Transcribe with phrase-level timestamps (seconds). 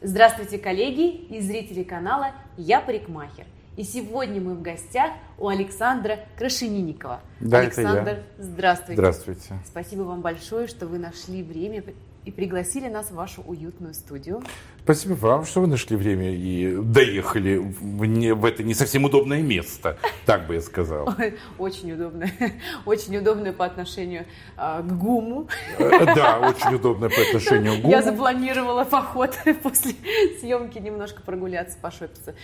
[0.00, 3.46] Здравствуйте, коллеги и зрители канала «Я парикмахер».
[3.76, 7.20] И сегодня мы в гостях у Александра Крашенинникова.
[7.40, 8.44] Да, Александр, это я.
[8.44, 8.94] здравствуйте.
[8.94, 9.54] Здравствуйте.
[9.66, 11.82] Спасибо вам большое, что вы нашли время
[12.28, 14.42] и пригласили нас в вашу уютную студию.
[14.84, 19.40] Спасибо вам, что вы нашли время и доехали в, не, в это не совсем удобное
[19.40, 21.08] место, так бы я сказал.
[21.58, 22.30] Очень удобное.
[22.84, 24.26] Очень удобное по отношению
[24.58, 25.48] а, к ГУМу.
[25.78, 28.02] Э, Да, очень удобное по отношению к Я ГУМу.
[28.02, 29.94] запланировала поход после
[30.40, 32.34] съемки немножко прогуляться, пошопиться.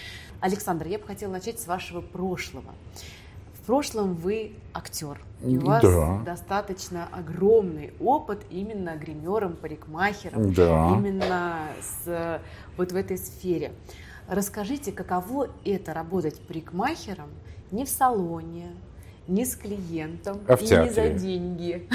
[0.41, 2.75] Александр, я бы хотела начать с вашего прошлого.
[3.65, 5.19] В прошлом вы актер.
[5.43, 6.19] И у вас Да.
[6.23, 10.91] достаточно огромный опыт именно гримером, парикмахером, Да.
[10.95, 12.43] именно с,
[12.77, 13.73] вот в этой сфере.
[14.29, 17.31] Расскажите, каково это работать парикмахером
[17.71, 18.67] не в салоне,
[19.27, 20.93] не с клиентом А в и не театре.
[20.93, 21.89] за деньги.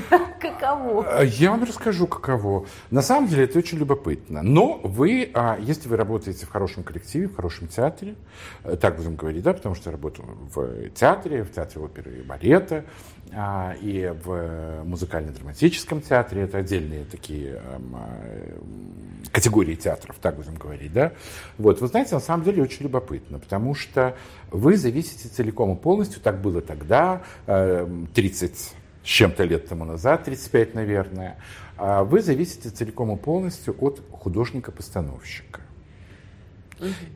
[0.40, 1.06] Каково?
[1.08, 2.66] А Я вам расскажу, каково.
[2.90, 4.42] На самом деле это очень любопытно.
[4.42, 8.14] Но вы, а, если вы работаете в хорошем коллективе, в хорошем театре,
[8.64, 12.22] э, так будем говорить, да, потому что я работал в театре, в театре оперы и
[12.22, 12.84] балета,
[13.32, 18.58] и в музыкально-драматическом театре, это отдельные такие эм, э,
[19.30, 21.12] категории театров, так будем говорить, да.
[21.58, 24.16] Вот, вы знаете, на самом деле очень любопытно, потому что
[24.50, 30.24] вы зависите целиком и полностью, так было тогда, эм, 30 с чем-то лет тому назад,
[30.24, 31.36] 35, наверное,
[31.76, 35.60] а вы зависите целиком и полностью от художника-постановщика.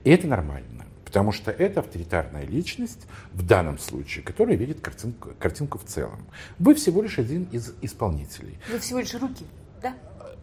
[0.05, 5.77] И это нормально, потому что это авторитарная личность в данном случае, которая видит картинку, картинку
[5.79, 6.21] в целом.
[6.61, 8.57] Вы всего лишь один из исполнителей.
[8.71, 9.45] Вы всего лишь руки,
[9.83, 9.93] да?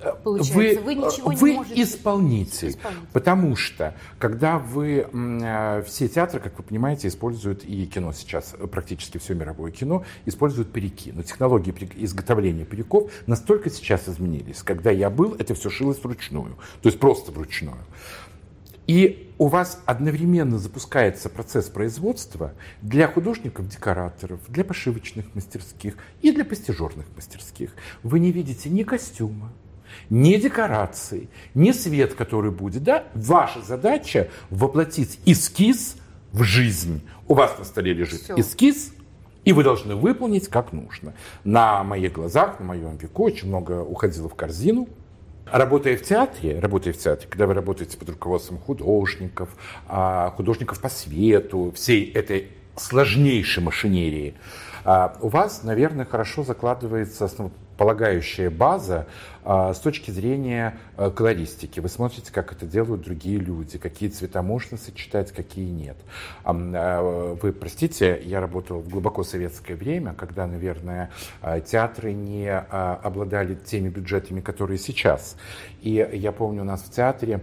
[0.03, 1.81] Вы, Получается, вы, ничего вы не можете...
[1.81, 3.07] исполнитель, Исполнитель.
[3.13, 8.67] потому что когда вы э, все театры, как вы понимаете, используют и кино сейчас э,
[8.67, 14.61] практически все мировое кино используют парики, но технологии изготовления париков настолько сейчас изменились.
[14.63, 17.79] Когда я был, это все шилось вручную, то есть просто вручную.
[18.88, 26.45] И у вас одновременно запускается процесс производства для художников, декораторов, для пошивочных мастерских и для
[26.45, 27.75] постижерных мастерских.
[28.01, 29.51] Вы не видите ни костюма,
[30.09, 32.84] ни декораций, ни свет, который будет.
[32.84, 33.03] Да?
[33.13, 35.97] Ваша задача воплотить эскиз
[36.31, 37.01] в жизнь.
[37.28, 38.35] У вас на столе лежит Всё.
[38.39, 38.94] эскиз,
[39.44, 41.13] и вы должны выполнить как нужно.
[41.44, 44.88] На моих глазах, на моем веку очень много уходило в корзину.
[45.52, 49.50] Работая в театре, работая в театре, когда вы работаете под руководством художников,
[49.88, 54.36] а, художников по свету, всей этой сложнейшей машинерии,
[54.84, 57.28] а, у вас, наверное, хорошо закладывается
[57.77, 59.05] основополагающая база
[59.43, 61.79] а, с точки зрения а, колористики.
[61.79, 65.97] Вы смотрите, как это делают другие люди, какие цвета можно сочетать, какие нет.
[66.43, 71.11] А, Вы простите, я работал в глубоко советское время, когда, наверное,
[71.41, 75.38] а, театры не обладали теми бюджетами, которые сейчас.
[75.81, 77.41] И я помню, у нас в театре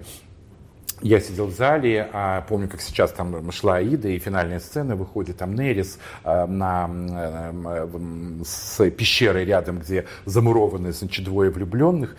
[1.00, 5.38] я сидел в зале, а, помню, как сейчас там шла Аида, и финальная сцена выходит,
[5.38, 12.16] там Нерис а, на, м, с пещерой рядом, где замурованы, значит, двое влюбленных,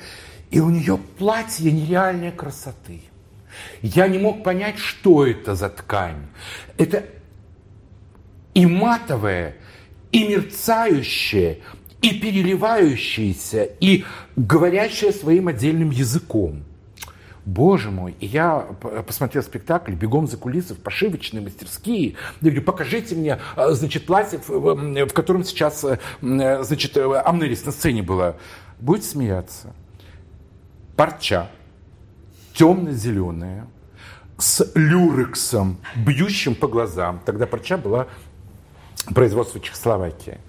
[0.52, 3.02] и у нее платье нереальной красоты.
[3.82, 6.28] Я не мог понять, что это за ткань.
[6.78, 7.06] Это
[8.54, 9.56] и матовое,
[10.12, 11.60] и мерцающее,
[12.02, 14.04] и переливающееся, и
[14.36, 16.64] говорящее своим отдельным языком.
[17.46, 18.60] Боже мой, и я
[19.08, 22.16] посмотрел спектакль, бегом за кулисы в пошивочные мастерские.
[22.42, 27.64] Я говорю, покажите мне, а, значит, платье, в, котором сейчас, э, э, значит, э, Амнерис
[27.66, 28.36] на сцене была.
[28.80, 29.74] Будете смеяться.
[30.96, 31.52] Парча,
[32.56, 33.68] темно-зеленая,
[34.40, 37.22] с люрексом, бьющим по глазам.
[37.26, 38.08] Тогда парча была
[39.14, 40.40] производство Чехословакии.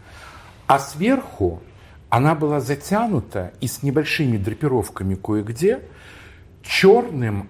[0.66, 1.62] А сверху
[2.08, 5.82] она была затянута и с небольшими драпировками кое-где
[6.66, 7.48] черным,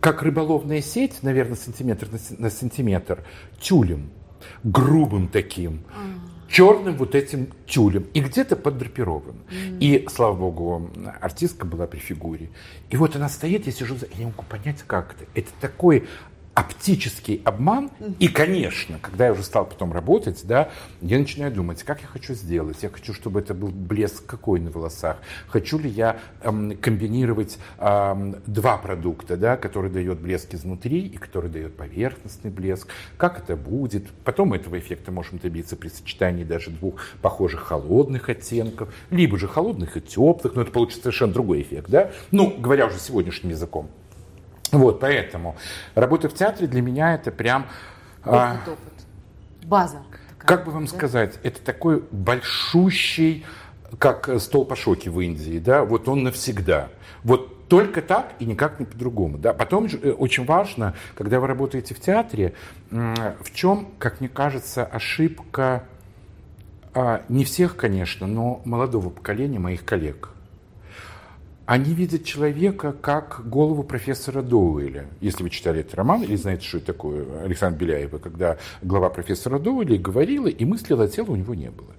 [0.00, 3.24] как рыболовная сеть, наверное, сантиметр на сантиметр,
[3.60, 4.10] тюлем,
[4.62, 5.80] грубым таким,
[6.48, 9.36] черным вот этим тюлем и где-то поддрапирован.
[9.80, 10.90] И, слава богу,
[11.20, 12.50] артистка была при фигуре.
[12.90, 15.24] И вот она стоит, я сижу, за- я не могу понять, как это.
[15.34, 16.06] Это такой
[16.54, 17.90] оптический обман.
[18.18, 20.70] И, конечно, когда я уже стал потом работать, да,
[21.00, 22.82] я начинаю думать, как я хочу сделать.
[22.82, 25.18] Я хочу, чтобы это был блеск какой на волосах.
[25.48, 31.50] Хочу ли я эм, комбинировать эм, два продукта, да, который дает блеск изнутри и который
[31.50, 32.88] дает поверхностный блеск.
[33.16, 34.08] Как это будет?
[34.24, 39.96] Потом этого эффекта можем добиться при сочетании даже двух похожих холодных оттенков, либо же холодных
[39.96, 42.12] и теплых, но это получится совершенно другой эффект, да?
[42.30, 43.90] Ну, говоря уже сегодняшним языком.
[44.78, 45.56] Вот, поэтому
[45.94, 47.66] работа в театре для меня это прям...
[48.24, 49.66] а, Опыт, опыт.
[49.66, 50.02] База.
[50.38, 50.90] такая, как бы вам да?
[50.90, 53.44] сказать, это такой большущий,
[53.98, 56.88] как стол по шоке в Индии, да, вот он навсегда.
[57.22, 59.38] Вот Вот только так и никак не по-другому.
[59.38, 59.54] Да?
[59.54, 62.54] Потом э, очень важно, когда вы работаете в театре,
[62.90, 65.84] в чем, как мне кажется, ошибка
[66.92, 70.28] а, не всех, конечно, но молодого поколения моих коллег.
[71.66, 75.06] Они видят человека как голову профессора Доуэля.
[75.20, 79.58] Если вы читали этот роман или знаете, что это такое, Александр Беляева, когда глава профессора
[79.58, 81.94] Доуэля говорила, и мыслила, а тела у него не было.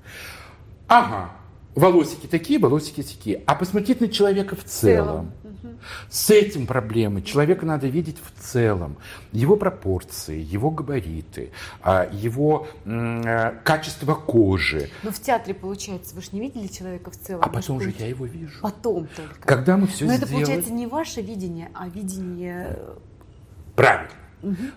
[0.88, 1.32] Ага,
[1.74, 3.42] волосики такие, волосики такие.
[3.48, 5.32] А посмотреть на человека в целом.
[6.10, 7.22] С этим проблемы.
[7.22, 8.98] Человека надо видеть в целом.
[9.32, 11.52] Его пропорции, его габариты,
[11.82, 14.90] а, его э, качество кожи.
[15.04, 17.42] Но в театре, получается, вы же не видели человека в целом.
[17.44, 18.60] А потом же я его вижу.
[18.62, 19.40] Потом только.
[19.42, 20.24] Когда мы все Но сделали...
[20.24, 22.78] это, получается, не ваше видение, а видение...
[23.76, 24.12] Правильно.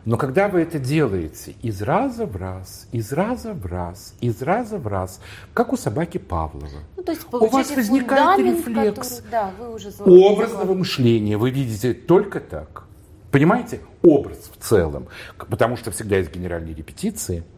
[0.05, 4.79] Но когда вы это делаете из раза в раз, из раза в раз, из раза
[4.79, 5.21] в раз,
[5.55, 9.93] как у собаки Павлова, ну, то есть, у вас возникает рефлекс который, да, вы уже
[10.05, 11.37] образного мышления.
[11.37, 12.85] Вы видите только так.
[13.31, 13.81] Понимаете?
[14.03, 15.09] Образ в целом.
[15.37, 17.45] Потому что всегда есть генеральные репетиции–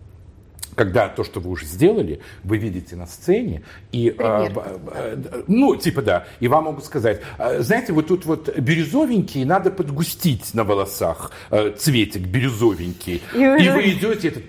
[0.75, 3.63] когда то, что вы уже сделали, вы видите на сцене,
[3.93, 8.57] и, а, а, ну, типа, да, и вам могут сказать, «А, знаете, вот тут вот
[8.59, 14.45] бирюзовенький, надо подгустить на волосах, а, цветик бирюзовенький, и вы, и вы идете, этот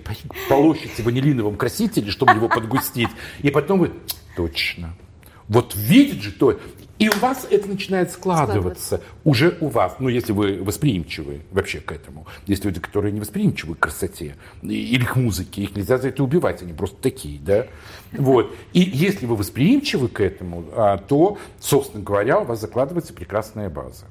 [0.48, 3.10] полощите ванилиновым красителем, чтобы его подгустить,
[3.40, 3.92] и потом вы,
[4.36, 4.94] точно,
[5.48, 6.58] вот видит же то,
[6.98, 11.80] и у вас это начинает складываться, складываться уже у вас, ну, если вы восприимчивы вообще
[11.80, 12.26] к этому.
[12.46, 16.62] Есть люди, которые не восприимчивы к красоте или к музыке, их нельзя за это убивать,
[16.62, 17.66] они просто такие, да.
[18.12, 18.54] Вот.
[18.72, 24.06] И если вы восприимчивы к этому, а, то, собственно говоря, у вас закладывается прекрасная база.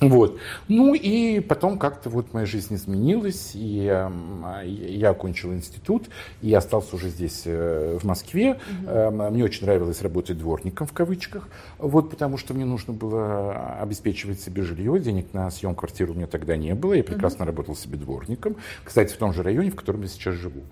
[0.00, 0.38] Вот.
[0.68, 6.08] Ну и потом как-то вот моя жизнь изменилась, и я окончил институт,
[6.40, 8.60] и остался уже здесь, э, в Москве.
[8.86, 11.48] Э, мне очень нравилось работать дворником, в кавычках,
[11.78, 16.28] вот, потому что мне нужно было обеспечивать себе жилье, денег на съем квартиры у меня
[16.28, 17.46] тогда не было, я прекрасно угу.
[17.46, 20.62] работал себе дворником, кстати, в том же районе, в котором я сейчас живу.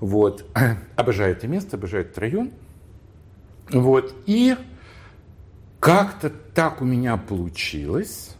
[0.00, 0.44] Вот.
[0.96, 2.50] Обожаю это место, обожаю этот район.
[3.70, 4.14] Вот.
[4.26, 4.56] И
[5.80, 8.36] как-то так у меня получилось,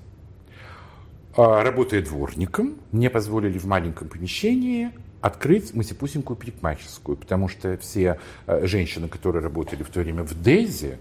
[1.36, 4.90] работая дворником, мне позволили в маленьком помещении
[5.20, 10.98] открыть масипусенькую парикмахерскую, потому что все а, женщины, которые работали в то время в Дейзе,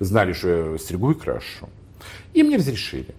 [0.00, 1.68] знали, что я стригу и крашу.
[2.32, 3.14] И мне разрешили.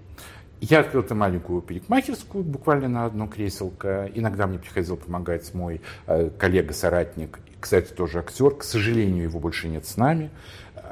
[0.59, 4.09] Я открыл эту маленькую парикмахерскую, буквально на одно креселко.
[4.15, 8.55] Иногда мне приходил помогать мой а, коллега-соратник, кстати, тоже актер.
[8.55, 10.31] К сожалению, его больше нет с нами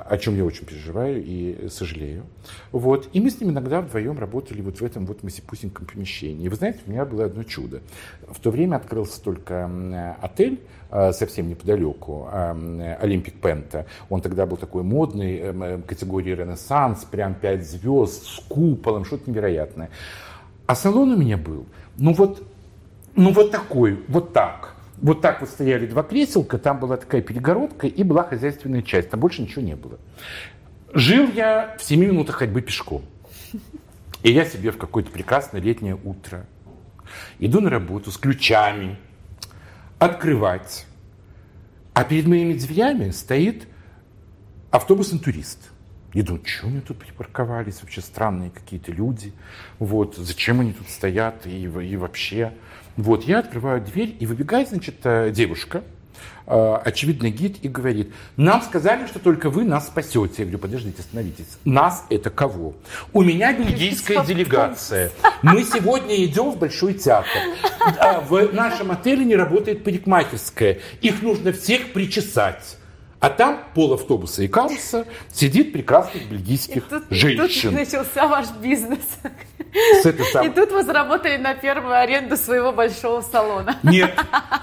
[0.06, 2.24] о чем я очень переживаю и сожалею.
[2.72, 3.10] Вот.
[3.14, 6.48] И мы с ним иногда вдвоем работали вот в этом вот масипусеньком помещении.
[6.48, 7.82] Вы знаете, у меня было одно чудо.
[8.28, 13.86] В то время открылся только отель, а, совсем неподалеку, Олимпик Пента.
[14.10, 19.30] Он тогда был такой модный, эм, э, категории Ренессанс, прям пять звезд, с куполом, что-то
[19.30, 19.90] невероятное.
[20.66, 21.66] А салон у меня был,
[21.98, 22.44] ну вот,
[23.16, 27.88] ну вот такой, вот так– вот так вот стояли два креселка, там была такая перегородка
[27.88, 30.00] и была хозяйственная часть, там больше ничего не было.
[30.94, 33.04] Жил я в 7 минутах ходьбы пешком.
[34.24, 36.46] И я себе в какое-то прекрасное летнее утро
[37.40, 38.98] иду на работу с ключами,
[40.00, 40.86] открывать.
[41.94, 43.68] А перед моими дверями стоит
[44.72, 45.72] автобус-интурист.
[46.18, 49.34] Я думаю, что они тут припарковались, вообще странные какие-то люди.
[49.78, 52.54] Вот, зачем они тут стоят и, и вообще.
[52.96, 55.84] Вот, я открываю дверь, и выбегает, значит, э, девушка,
[56.48, 60.34] э, очевидно, гид, и говорит, нам сказали, что только вы нас спасете.
[60.40, 61.60] Я говорю, подождите, остановитесь.
[61.66, 62.74] Нас это кого?
[63.14, 65.12] У меня бельгийская делегация.
[65.44, 67.44] Мы сегодня идем в Большой театр.
[68.00, 70.80] А в нашем отеле не работает парикмахерская.
[71.02, 72.78] Их нужно всех причесать.
[73.20, 77.72] А там пол автобуса и каруса сидит прекрасных бельгийских и тут, женщин.
[77.72, 79.00] И тут начался ваш бизнес.
[80.02, 80.46] С этой сам...
[80.46, 83.80] И тут вы заработали на первую аренду своего большого салона.
[83.82, 84.14] Нет,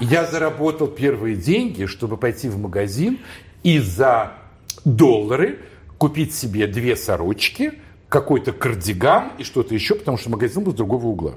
[0.00, 3.18] я заработал первые деньги, чтобы пойти в магазин
[3.64, 4.34] и за
[4.84, 5.58] доллары
[5.98, 7.72] купить себе две сорочки,
[8.08, 11.34] какой-то кардиган и что-то еще, потому что магазин был с другого угла.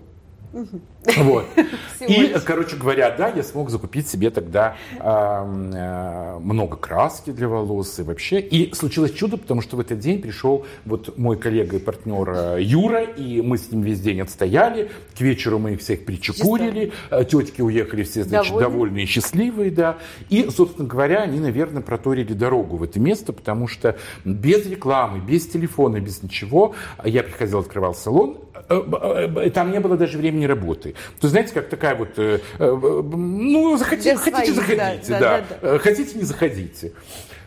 [1.18, 1.46] Вот.
[2.08, 8.04] И, короче говоря, да, я смог закупить себе тогда э, много краски для волос и
[8.04, 8.40] вообще.
[8.40, 12.58] И случилось чудо, потому что в этот день пришел вот мой коллега и партнер э,
[12.62, 14.92] Юра, и мы с ним весь день отстояли.
[15.18, 17.16] К вечеру мы их всех причекурили, Чисто.
[17.16, 18.70] Э, тетки уехали все, значит, довольные.
[18.70, 19.98] довольные и счастливые, да.
[20.30, 25.48] И, собственно говоря, они, наверное, проторили дорогу в это место, потому что без рекламы, без
[25.48, 30.96] телефона, без ничего, я приходил, открывал салон, там не было даже времени работы.
[31.20, 32.18] То знаете, как такая вот,
[32.60, 35.80] ну, захотите, хотите, заходите, да, да, да, да.
[35.80, 36.94] хотите, не заходите.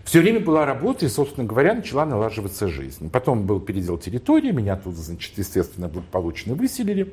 [0.05, 3.11] Все время была работа, и, собственно говоря, начала налаживаться жизнь.
[3.11, 7.13] Потом был передел территории, меня тут, значит, естественно, благополучно выселили.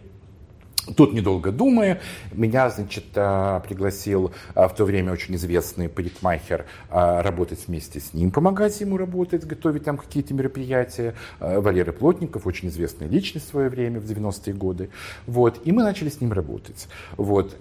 [0.96, 2.02] Тут, недолго думая,
[2.32, 8.14] меня, значит, а, пригласил а, в то время очень известный парикмахер а, работать вместе с
[8.14, 11.16] ним, помогать ему работать, готовить там какие-то мероприятия.
[11.40, 14.90] Валерий Плотников, очень известная личность в свое время, в 90-е годы.
[15.26, 16.88] Вот, и мы начали с ним работать.
[17.18, 17.56] Вот.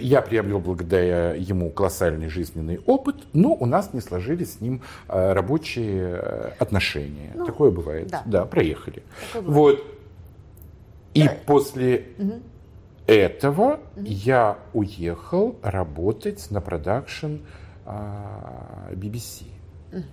[0.00, 6.16] Я приобрел благодаря ему колоссальный жизненный опыт, но у нас не сложились с ним рабочие
[6.58, 7.30] отношения.
[7.34, 8.08] Ну, Такое бывает.
[8.08, 9.04] Да, да проехали.
[9.32, 9.84] Такое вот.
[11.14, 11.36] И да.
[11.46, 12.40] после угу
[13.08, 14.06] этого mm-hmm.
[14.06, 17.38] я уехал работать на продакшн
[17.86, 19.44] а, BBC.
[19.90, 20.04] Mm-hmm.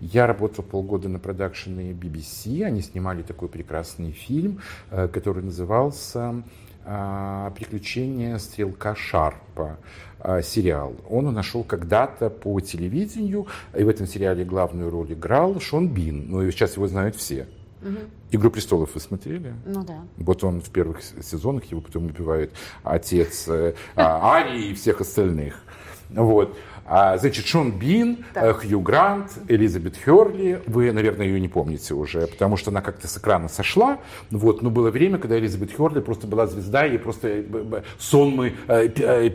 [0.00, 2.62] Я работал полгода на продакшене BBC.
[2.62, 6.42] Они снимали такой прекрасный фильм, э, который назывался
[6.84, 9.78] а, «Приключения стрелка Шарпа»
[10.20, 10.94] а, сериал.
[11.08, 16.26] Он нашел когда-то по телевидению, и в этом сериале главную роль играл Шон Бин.
[16.28, 17.46] Ну и сейчас его знают все.
[17.86, 17.98] Угу.
[18.32, 19.54] «Игру престолов» вы смотрели?
[19.64, 20.00] Ну да.
[20.16, 22.52] Вот он в первых сезонах, его потом убивает
[22.82, 25.62] отец э, а, Арии и всех остальных.
[26.10, 26.56] Вот.
[26.84, 28.44] А, значит, Шон Бин, так.
[28.44, 30.62] Э, Хью Грант, Элизабет Херли.
[30.66, 33.98] Вы, наверное, ее не помните уже, потому что она как-то с экрана сошла.
[34.30, 34.62] Вот.
[34.62, 38.54] Но было время, когда Элизабет Херли просто была звезда, и просто э, сонмы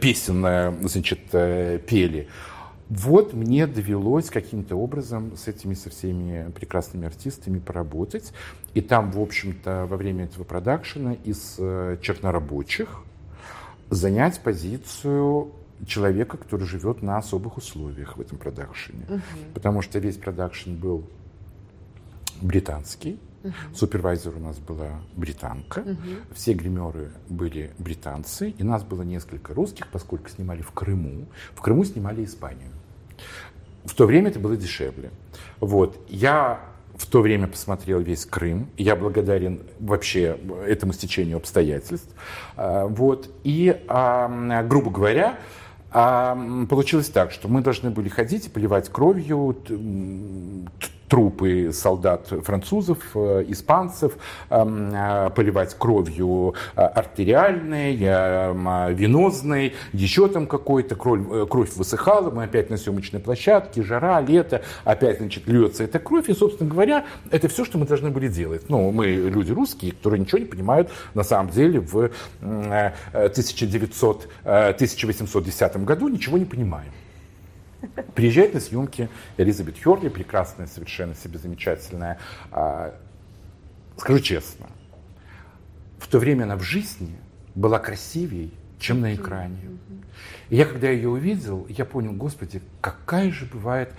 [0.02, 2.28] песен значит, пели.
[2.94, 8.34] Вот мне довелось каким-то образом с этими, со всеми прекрасными артистами поработать.
[8.74, 13.02] И там, в общем-то, во время этого продакшена из э, чернорабочих
[13.90, 15.54] занять позицию
[15.88, 19.06] человека, который живет на особых условиях в этом продакшене.
[19.08, 19.22] Угу.
[19.54, 21.06] Потому что весь продакшн был
[22.42, 23.18] британский.
[23.44, 23.54] Угу.
[23.76, 25.98] Супервайзер у нас была британка, угу.
[26.34, 31.26] все гримеры были британцы, и нас было несколько русских, поскольку снимали в Крыму.
[31.56, 32.70] В Крыму снимали Испанию.
[33.84, 35.10] В то время это было дешевле.
[35.60, 35.98] Вот.
[36.08, 36.60] Я
[36.96, 38.70] в то время посмотрел весь Крым.
[38.78, 42.14] Я благодарен вообще этому стечению обстоятельств.
[42.56, 43.30] А, вот.
[43.44, 45.40] И, грубо говоря,
[45.92, 49.58] получилось так, что мы должны были ходить и поливать кровью
[51.12, 54.14] трупы солдат французов, э, испанцев,
[54.50, 57.98] эм, э, поливать кровью э, артериальной,
[58.94, 65.18] венозной, еще там какой-то, кровь, кровь высыхала, мы опять на съемочной площадке, жара, лето, опять,
[65.18, 68.70] значит, льется эта кровь, и, собственно говоря, это все, что мы должны были делать.
[68.70, 76.08] Ну, мы люди русские, которые ничего не понимают на самом деле в 1900, 1810 году,
[76.08, 76.94] ничего не понимаем.
[78.16, 82.20] Приезжает на съемки Элизабет Херли, прекрасная, совершенно себе замечательная.
[82.52, 82.94] А,
[83.98, 84.68] скажу честно,
[86.00, 87.16] в то время она в жизни
[87.56, 89.58] была красивее, чем на экране.
[90.50, 93.94] И я, когда ее увидел, я понял, господи, какая же бывает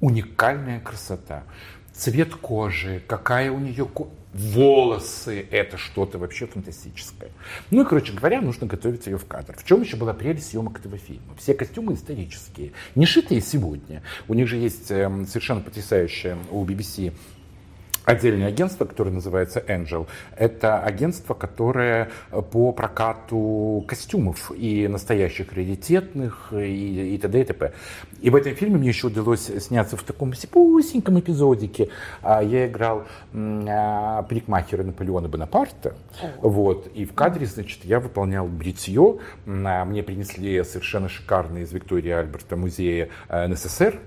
[0.00, 1.44] уникальная красота.
[1.92, 3.86] Цвет кожи, какая у нее
[4.32, 7.30] волосы, это что-то вообще фантастическое.
[7.70, 9.56] Ну и, короче говоря, нужно готовить ее в кадр.
[9.56, 11.34] В чем еще была прелесть съемок этого фильма?
[11.36, 14.02] Все костюмы исторические, не шитые сегодня.
[14.28, 17.12] У них же есть эм, совершенно потрясающая у BBC
[18.04, 20.06] отдельное агентство, которое называется Angel.
[20.36, 22.10] Это агентство, которое
[22.50, 27.40] по прокату костюмов и настоящих раритетных, и, и т.д.
[27.40, 27.72] и т.п.
[28.20, 31.88] И в этом фильме мне еще удалось сняться в таком сипусеньком эпизодике.
[32.22, 33.04] А, я играл
[33.34, 35.94] а, парикмахера Наполеона Бонапарта.
[36.40, 36.88] Вот.
[36.94, 39.18] И в кадре, значит, я выполнял бритье.
[39.46, 44.00] А, мне принесли совершенно шикарный из Виктории Альберта музея НССР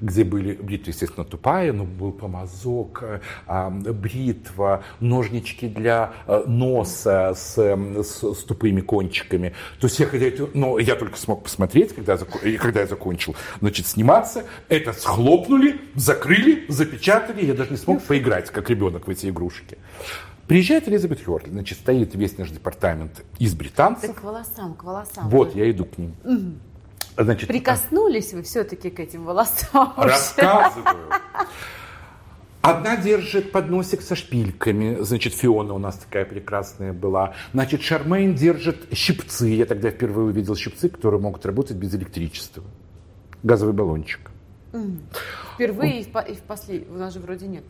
[0.00, 3.02] где были бритва, естественно, тупая, но был помазок,
[3.46, 9.54] э, бритва, ножнички для э, носа с, с, с тупыми кончиками.
[9.80, 14.44] То есть я, это, но я только смог посмотреть, когда, когда я закончил, значит, сниматься,
[14.68, 19.78] это схлопнули, закрыли, запечатали, я даже не смог поиграть, как ребенок в эти игрушки.
[20.46, 24.06] Приезжает Элизабет Хёрли, значит, стоит весь наш департамент из британцев.
[24.06, 25.28] Так к волосам, к волосам.
[25.28, 26.14] Вот, я иду к ним.
[26.24, 26.52] Угу.
[27.16, 29.94] Значит, Прикоснулись вы все-таки к этим волосам?
[29.96, 30.84] Рассказываю.
[32.66, 37.34] Одна держит подносик со шпильками, значит, Фиона у нас такая прекрасная была.
[37.52, 39.46] Значит, Шармейн держит щипцы.
[39.46, 42.64] Я тогда впервые увидел щипцы, которые могут работать без электричества.
[43.44, 44.32] Газовый баллончик.
[45.54, 47.64] Впервые и в, и в последний, у нас же вроде нет.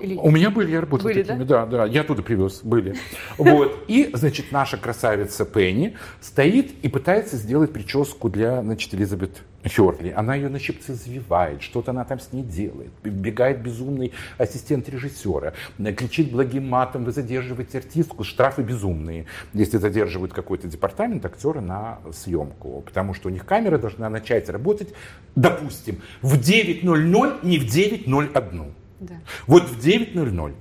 [0.00, 0.16] Или...
[0.16, 1.66] У меня были, я работал были, такими, да?
[1.66, 2.96] да, да, я оттуда привез, были.
[3.38, 10.12] Вот, и, значит, наша красавица Пенни стоит и пытается сделать прическу для, значит, Элизабет Херли.
[10.16, 12.90] Она ее на щипцы завивает, что-то она там с ней делает.
[13.02, 20.68] Бегает безумный ассистент режиссера, кричит благим матом, вы задерживаете артистку, штрафы безумные, если задерживают какой-то
[20.68, 22.82] департамент актера на съемку.
[22.82, 24.94] Потому что у них камера должна начать работать,
[25.34, 28.72] допустим, в 9.00, не в 9.01.
[29.00, 29.14] Да.
[29.46, 30.54] Вот в 9.00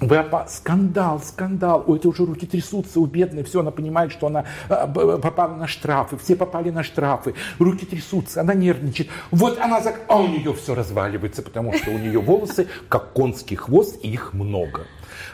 [0.00, 0.46] вы опа...
[0.46, 1.82] Скандал, скандал.
[1.86, 3.44] Ой, это уже руки трясутся у бедной.
[3.44, 6.18] Все, она понимает, что она а, попала на штрафы.
[6.18, 7.34] Все попали на штрафы.
[7.58, 9.08] Руки трясутся, она нервничает.
[9.30, 9.80] Вот она...
[9.80, 10.02] Зак...
[10.08, 14.34] А у нее все разваливается, потому что у нее волосы как конский хвост, и их
[14.34, 14.86] много.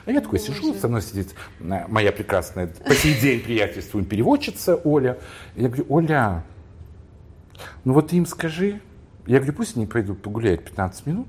[0.06, 5.18] А я такой сижу, со мной сидит моя прекрасная, по сей день приятельствуем переводчица Оля.
[5.56, 6.44] Я говорю, Оля,
[7.84, 8.80] ну вот ты им скажи.
[9.26, 11.28] Я говорю, пусть они пойдут погуляют 15 минут.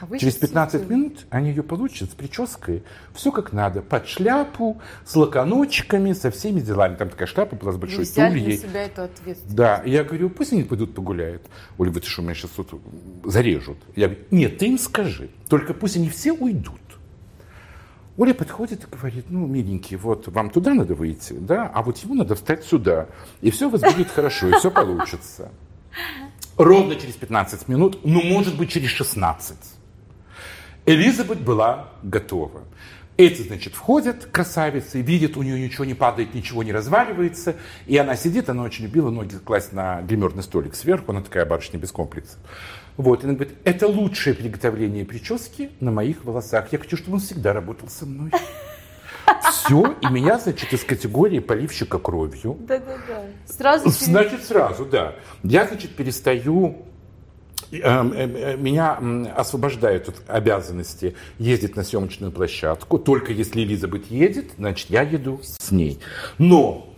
[0.00, 5.16] А Через 15 минут они ее получат с прической, все как надо, под шляпу, с
[5.16, 6.94] локоночками, со всеми делами.
[6.94, 8.56] Там такая шляпа была с большой Вы тульей.
[8.56, 9.56] на себя эту ответственность.
[9.56, 11.42] Да, я говорю, пусть они пойдут погуляют.
[11.78, 12.80] Оля, вы что, меня сейчас тут
[13.24, 13.78] зарежут.
[13.96, 16.80] Я говорю, нет, ты им скажи, только пусть они все уйдут.
[18.16, 22.14] Оля подходит и говорит, ну, миленький, вот вам туда надо выйти, да, а вот ему
[22.14, 23.08] надо встать сюда,
[23.40, 25.52] и все у вас будет хорошо, и все получится.
[26.56, 29.77] Ровно через 15 минут, ну, может быть, через 16
[30.88, 32.62] Элизабет была готова.
[33.18, 37.56] Эти, значит, входят, красавицы, видят, у нее ничего не падает, ничего не разваливается.
[37.86, 41.78] И она сидит, она очень любила ноги класть на гримерный столик сверху, она такая барышня
[41.78, 42.38] без комплексов.
[42.96, 46.72] Вот, и она говорит, это лучшее приготовление прически на моих волосах.
[46.72, 48.30] Я хочу, чтобы он всегда работал со мной.
[49.50, 52.56] Все, и меня, значит, из категории поливщика кровью.
[52.60, 53.24] Да-да-да.
[53.44, 53.90] Сразу?
[53.90, 55.16] Значит, сразу, да.
[55.42, 56.86] Я, значит, перестаю
[57.70, 58.98] меня
[59.36, 62.98] освобождают от обязанности ездить на съемочную площадку.
[62.98, 65.98] Только если Элизабет едет, значит, я еду с ней.
[66.38, 66.94] Но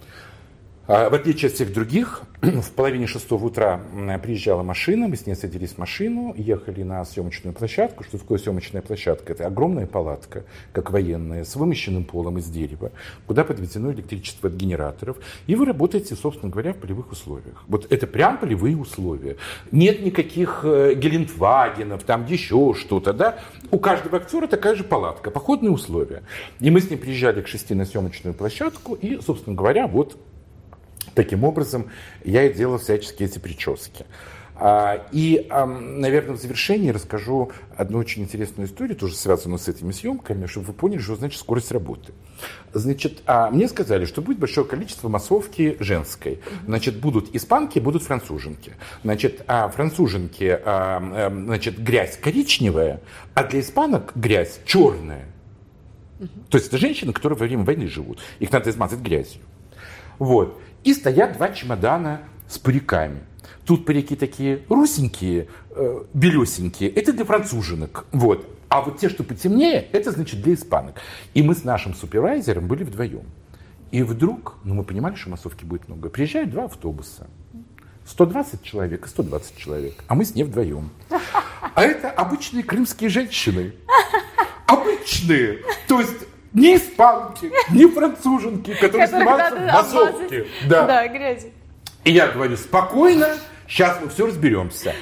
[0.90, 3.80] в отличие от всех других, в половине шестого утра
[4.24, 8.02] приезжала машина, мы с ней садились в машину, ехали на съемочную площадку.
[8.02, 9.34] Что такое съемочная площадка?
[9.34, 10.42] Это огромная палатка,
[10.72, 12.90] как военная, с вымощенным полом из дерева,
[13.28, 15.18] куда подведено электричество от генераторов.
[15.46, 17.62] И вы работаете, собственно говоря, в полевых условиях.
[17.68, 19.36] Вот это прям полевые условия.
[19.70, 23.38] Нет никаких э, Гелендвагенов, там еще что-то, да?
[23.70, 26.24] У каждого актера такая же палатка, походные условия.
[26.58, 30.16] И мы с ней приезжали к шести на съемочную площадку, и, собственно говоря, вот
[31.14, 31.90] Таким образом,
[32.24, 34.06] я и делал всяческие эти прически.
[34.62, 40.44] А, и, наверное, в завершении расскажу одну очень интересную историю, тоже связанную с этими съемками,
[40.44, 42.12] чтобы вы поняли, что значит скорость работы.
[42.74, 46.40] Значит, а, мне сказали, что будет большое количество массовки женской.
[46.66, 48.74] Значит, будут испанки, будут француженки.
[49.02, 53.00] Значит, а француженки, значит, грязь коричневая,
[53.32, 55.24] а для испанок грязь черная.
[56.50, 58.18] То есть это женщины, которые во время войны живут.
[58.40, 59.40] Их надо измазать грязью.
[60.18, 60.60] Вот.
[60.84, 63.20] И стоят два чемодана с париками.
[63.64, 66.90] Тут парики такие русенькие, э, белесенькие.
[66.90, 68.06] Это для француженок.
[68.12, 68.48] Вот.
[68.68, 70.96] А вот те, что потемнее, это значит для испанок.
[71.34, 73.24] И мы с нашим супервайзером были вдвоем.
[73.90, 77.26] И вдруг, ну мы понимали, что массовки будет много, приезжают два автобуса.
[78.06, 80.90] 120 человек и 120 человек, а мы с ней вдвоем.
[81.74, 83.72] А это обычные крымские женщины.
[84.66, 85.58] Обычные.
[85.86, 90.46] То есть ни испанки, ни француженки, которые снимаются в массовке.
[90.68, 90.86] Да.
[90.86, 91.52] да, грязи.
[92.04, 93.36] И я говорю, спокойно,
[93.68, 94.94] сейчас мы все разберемся.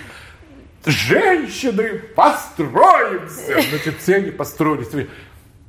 [0.85, 3.61] Женщины, построимся.
[3.71, 5.09] Значит, все они построились.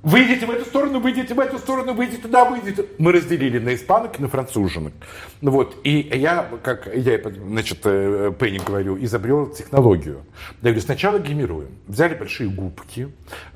[0.01, 2.85] Выйдите в эту сторону, выйдите в эту сторону, выйдите туда, выйдите.
[2.99, 4.93] Мы разделили на испанок и на француженок.
[5.41, 10.21] Ну вот, и я, как я, значит, э, Пенни говорю, изобрел технологию.
[10.61, 11.67] Я говорю, сначала гримируем.
[11.87, 13.09] Взяли большие губки.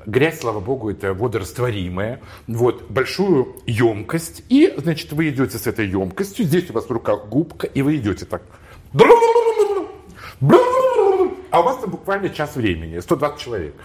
[0.06, 2.20] Грязь, слава богу, это водорастворимая.
[2.48, 4.44] Вот, большую емкость.
[4.50, 6.44] И, значит, вы идете с этой емкостью.
[6.44, 8.42] Здесь у вас в руках губка, и вы идете так.
[11.52, 13.76] А у вас там буквально час времени, 120 человек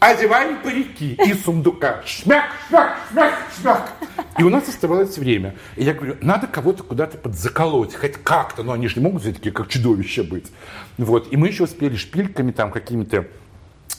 [0.00, 2.02] одеваем парики из сундука.
[2.04, 3.92] Шмяк, шмяк, шмяк, шмяк.
[4.38, 5.56] И у нас оставалось время.
[5.76, 9.32] И я говорю, надо кого-то куда-то подзаколоть, хоть как-то, но они же не могут все
[9.32, 10.50] такие, как чудовища быть.
[10.98, 11.32] Вот.
[11.32, 13.26] И мы еще успели шпильками там какими-то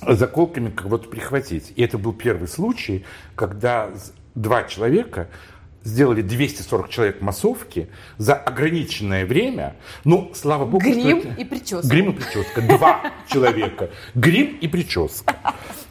[0.01, 1.73] заколками кого-то прихватить.
[1.75, 3.05] И это был первый случай,
[3.36, 3.89] когда
[4.36, 5.29] два человека
[5.88, 9.76] сделали 240 человек массовки за ограниченное время.
[10.04, 11.41] Ну, слава богу, Грим что это...
[11.41, 11.88] и прическа.
[11.88, 12.62] Грим и прическа.
[12.62, 13.89] Два человека.
[14.13, 15.36] Грим и прическа.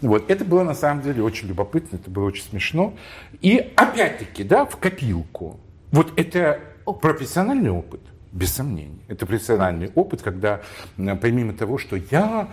[0.02, 0.30] Вот.
[0.30, 2.94] Это было на самом деле очень любопытно, это было очень смешно.
[3.40, 5.58] И опять-таки, да, в копилку.
[5.90, 6.60] Вот это
[7.00, 8.00] профессиональный опыт.
[8.32, 9.00] Без сомнений.
[9.08, 10.60] Это профессиональный опыт, когда
[10.96, 12.50] помимо того, что я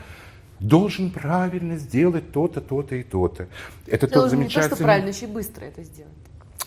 [0.62, 3.50] должен правильно сделать то-то, то-то и то-то.
[3.86, 4.64] Это тот замечательный...
[4.64, 6.14] Не то, что правильно, еще и быстро это сделать.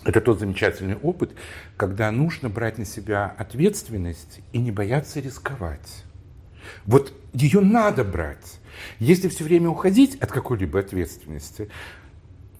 [0.07, 1.33] Это тот замечательный опыт,
[1.77, 6.05] когда нужно брать на себя ответственность и не бояться рисковать.
[6.85, 8.61] Вот ее надо брать.
[9.01, 11.69] Если все время уходить от какой-либо ответственности,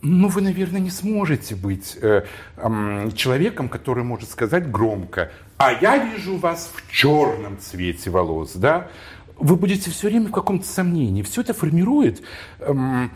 [0.03, 2.25] ну, вы, наверное, не сможете быть э,
[2.57, 8.91] э, человеком, который может сказать громко, а я вижу вас в черном цвете волос, да?
[9.39, 11.23] Вы будете все время в каком-то сомнении.
[11.23, 12.23] Все это формирует
[12.59, 13.09] э,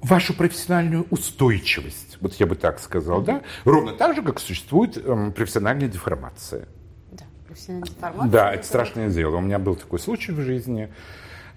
[0.00, 3.42] вашу профессиональную устойчивость, вот я бы так сказал, да?
[3.64, 6.68] Ровно так же, как существует э, профессиональная деформация.
[7.12, 8.30] Да, профессиональная деформация.
[8.30, 9.36] Да, это страшное дело.
[9.36, 10.92] У меня был такой случай в жизни.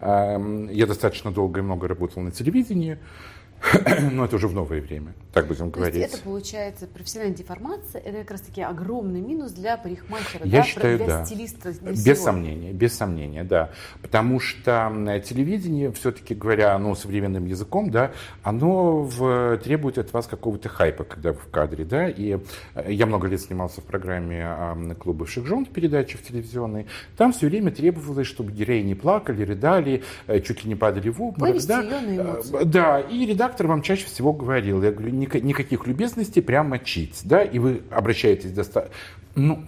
[0.01, 2.97] Эм, я достаточно долго и много работал на телевидении.
[4.11, 6.01] Но это уже в новое время, так будем То говорить.
[6.01, 10.63] Есть это получается профессиональная деформация, это как раз таки огромный минус для парикмахера, Я да,
[10.63, 11.25] считаю, для да.
[11.25, 11.71] стилиста.
[11.73, 12.15] Для без всего.
[12.15, 13.71] сомнения, без сомнения, да.
[14.01, 18.11] Потому что телевидение, все-таки говоря ну, современным языком, да,
[18.43, 22.07] оно в, требует от вас какого-то хайпа, когда вы в кадре, да.
[22.09, 22.39] И
[22.75, 26.87] э, я много лет снимался в программе «Клуб бывших жен» передачи в телевизионной.
[27.17, 31.53] Там все время требовалось, чтобы герои плакали, рыдали, э, чуть ли не падали в обморок.
[31.53, 31.81] Вывести да?
[31.81, 32.63] ее на эмоции.
[32.63, 37.41] Да, и редактор редактор вам чаще всего говорил, я говорю, никаких любезностей, прям мочить, да,
[37.43, 38.95] и вы обращаетесь достаточно,
[39.35, 39.63] ну,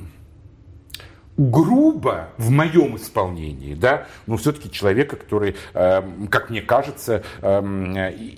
[1.37, 7.59] грубо в моем исполнении, да, но все-таки человека, который, э, как мне кажется, э,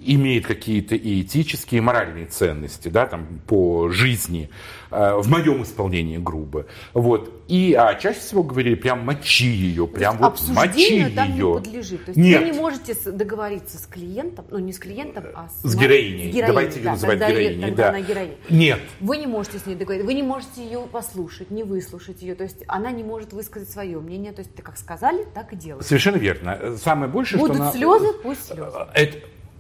[0.06, 4.50] имеет какие-то и этические, и моральные ценности, да, там, по жизни,
[4.94, 6.66] в моем исполнении грубо.
[6.94, 7.44] Вот.
[7.48, 11.48] И, а чаще всего говорили, прям мочи ее, прям вот мочи там ее.
[11.48, 12.06] не подлежит.
[12.06, 12.42] То есть Нет.
[12.42, 16.32] вы не можете договориться с клиентом, ну не с клиентом, а с, с героиней.
[16.32, 16.48] С героиней.
[16.48, 17.62] Давайте ее да, называть тогда, героиней.
[17.62, 17.90] Тогда да.
[17.90, 18.36] она героиня.
[18.50, 18.80] Нет.
[19.00, 22.36] Вы не можете с ней договориться, вы не можете ее послушать, не выслушать ее.
[22.36, 24.32] То есть она не может высказать свое мнение.
[24.32, 25.86] То есть как сказали, так и делают.
[25.86, 26.78] Совершенно верно.
[26.78, 27.66] Самое большее, Будут что...
[27.66, 28.78] Будут слезы, пусть слезы.
[28.94, 29.18] Это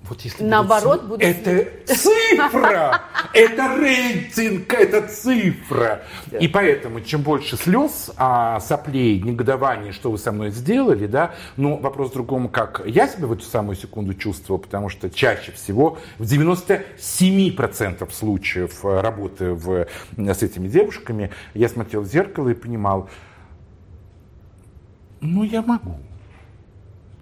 [0.09, 3.01] вот если Наоборот, будут Это цифра!
[3.33, 6.03] Это рейтинг, это цифра!
[6.39, 11.77] И поэтому, чем больше слез, а, соплей, негодований, что вы со мной сделали, да, ну,
[11.77, 15.97] вопрос в другом, как я себя в эту самую секунду чувствовал, потому что чаще всего,
[16.19, 19.87] в 97% случаев э, работы в,
[20.17, 23.09] с этими девушками, я смотрел в зеркало и понимал,
[25.21, 25.97] ну, я могу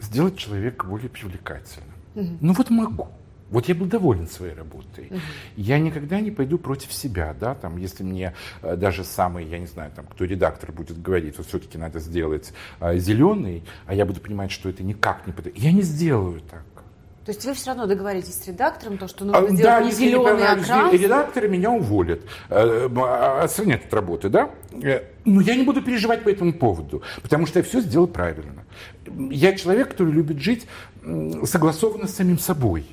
[0.01, 1.90] сделать человека более привлекательным.
[2.15, 2.37] Угу.
[2.41, 3.07] Ну вот могу.
[3.49, 5.07] Вот я был доволен своей работой.
[5.09, 5.19] Угу.
[5.57, 9.67] Я никогда не пойду против себя, да, там, если мне э, даже самый, я не
[9.67, 14.21] знаю, там, кто редактор будет говорить, вот все-таки надо сделать э, зеленый, а я буду
[14.21, 15.61] понимать, что это никак не подойдет.
[15.61, 16.63] Я не сделаю так.
[17.25, 19.91] То есть вы все равно договоритесь с редактором, то, что нужно а, сделать да, не
[19.91, 20.91] зеленый окрас?
[20.91, 24.49] редакторы меня уволят, э, а, отстранят от работы, да?
[25.23, 28.65] Но я не буду переживать по этому поводу, потому что я все сделал правильно.
[29.05, 30.67] Я человек, который любит жить
[31.43, 32.85] согласованно с самим собой.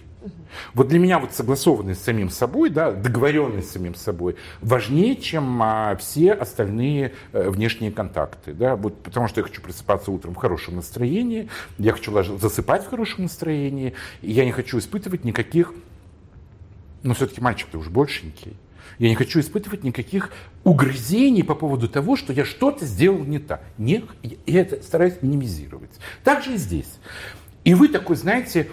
[0.74, 5.62] Вот для меня вот согласованность с самим собой, да, договоренность с самим собой важнее, чем
[5.62, 8.52] а, все остальные а, внешние контакты.
[8.52, 12.88] Да, вот, потому что я хочу просыпаться утром в хорошем настроении, я хочу засыпать в
[12.88, 15.72] хорошем настроении, и я не хочу испытывать никаких,
[17.02, 18.56] но все-таки мальчик-то уж большенький,
[18.98, 20.30] я не хочу испытывать никаких
[20.64, 23.62] угрызений по поводу того, что я что-то сделал не так.
[23.78, 24.04] Не,
[24.46, 25.90] я это стараюсь минимизировать.
[26.24, 26.98] Так же и здесь.
[27.64, 28.68] И вы такой, знаете,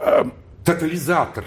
[0.00, 0.24] э,
[0.64, 1.44] тотализатор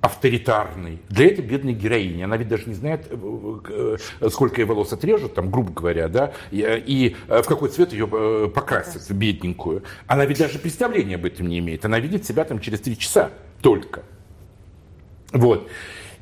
[0.00, 2.22] авторитарный для этой бедной героини.
[2.22, 6.32] Она ведь даже не знает, э, э, сколько ей волос отрежут, там, грубо говоря, да,
[6.50, 8.06] и, и в какой цвет ее
[8.54, 9.82] покрасят, бедненькую.
[10.06, 11.84] Она ведь даже представления об этом не имеет.
[11.84, 13.30] Она видит себя там через три часа
[13.62, 14.02] только.
[15.32, 15.68] Вот.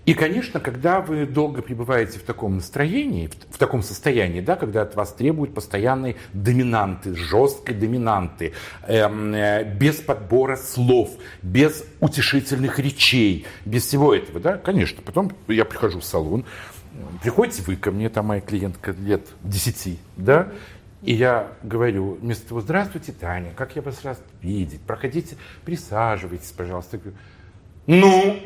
[0.06, 4.94] И, конечно, когда вы долго пребываете в таком настроении, в, таком состоянии, да, когда от
[4.96, 8.52] вас требуют постоянной доминанты, жесткой доминанты,
[8.86, 11.10] эм, э, без подбора слов,
[11.42, 16.44] без утешительных речей, без всего этого, да, конечно, потом я прихожу в салон,
[17.22, 20.48] приходите вы ко мне, там моя клиентка лет 10, да,
[21.00, 27.00] и я говорю, вместо того, здравствуйте, Таня, как я вас рад видеть, проходите, присаживайтесь, пожалуйста.
[27.86, 28.40] Ну,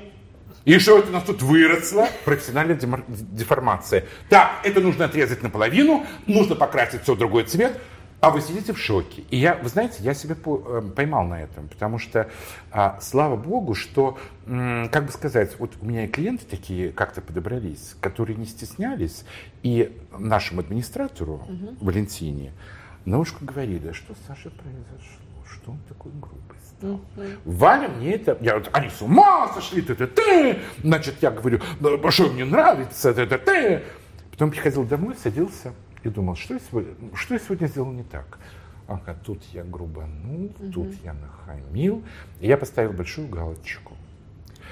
[0.65, 2.09] и что это у нас тут выросло?
[2.25, 4.05] Профессиональная деформация.
[4.29, 7.79] Так, это нужно отрезать наполовину, нужно покрасить все в другой цвет,
[8.21, 9.23] а вы сидите в шоке.
[9.31, 12.29] И я, вы знаете, я себя э, поймал на этом, потому что,
[12.73, 17.95] а, слава богу, что, как бы сказать, вот у меня и клиенты такие как-то подобрались,
[18.01, 19.25] которые не стеснялись,
[19.63, 21.77] и нашему администратору, угу.
[21.81, 22.53] Валентине,
[23.05, 25.28] на ушко говорили, что с Сашей произошло,
[25.69, 26.57] что он такой грубый.
[26.81, 27.01] Угу.
[27.45, 30.59] Валя мне это, я вот, они с ума сошли, ты, ты, ты.
[30.83, 31.61] Значит, я говорю,
[32.11, 33.83] что мне нравится, ты, ты, ты.
[34.31, 38.39] Потом приходил домой, садился и думал, что я сегодня, что я сегодня сделал не так.
[38.87, 40.73] Ага, тут я грубанул, угу.
[40.73, 42.03] тут я нахамил.
[42.41, 43.98] И я поставил большую галочку.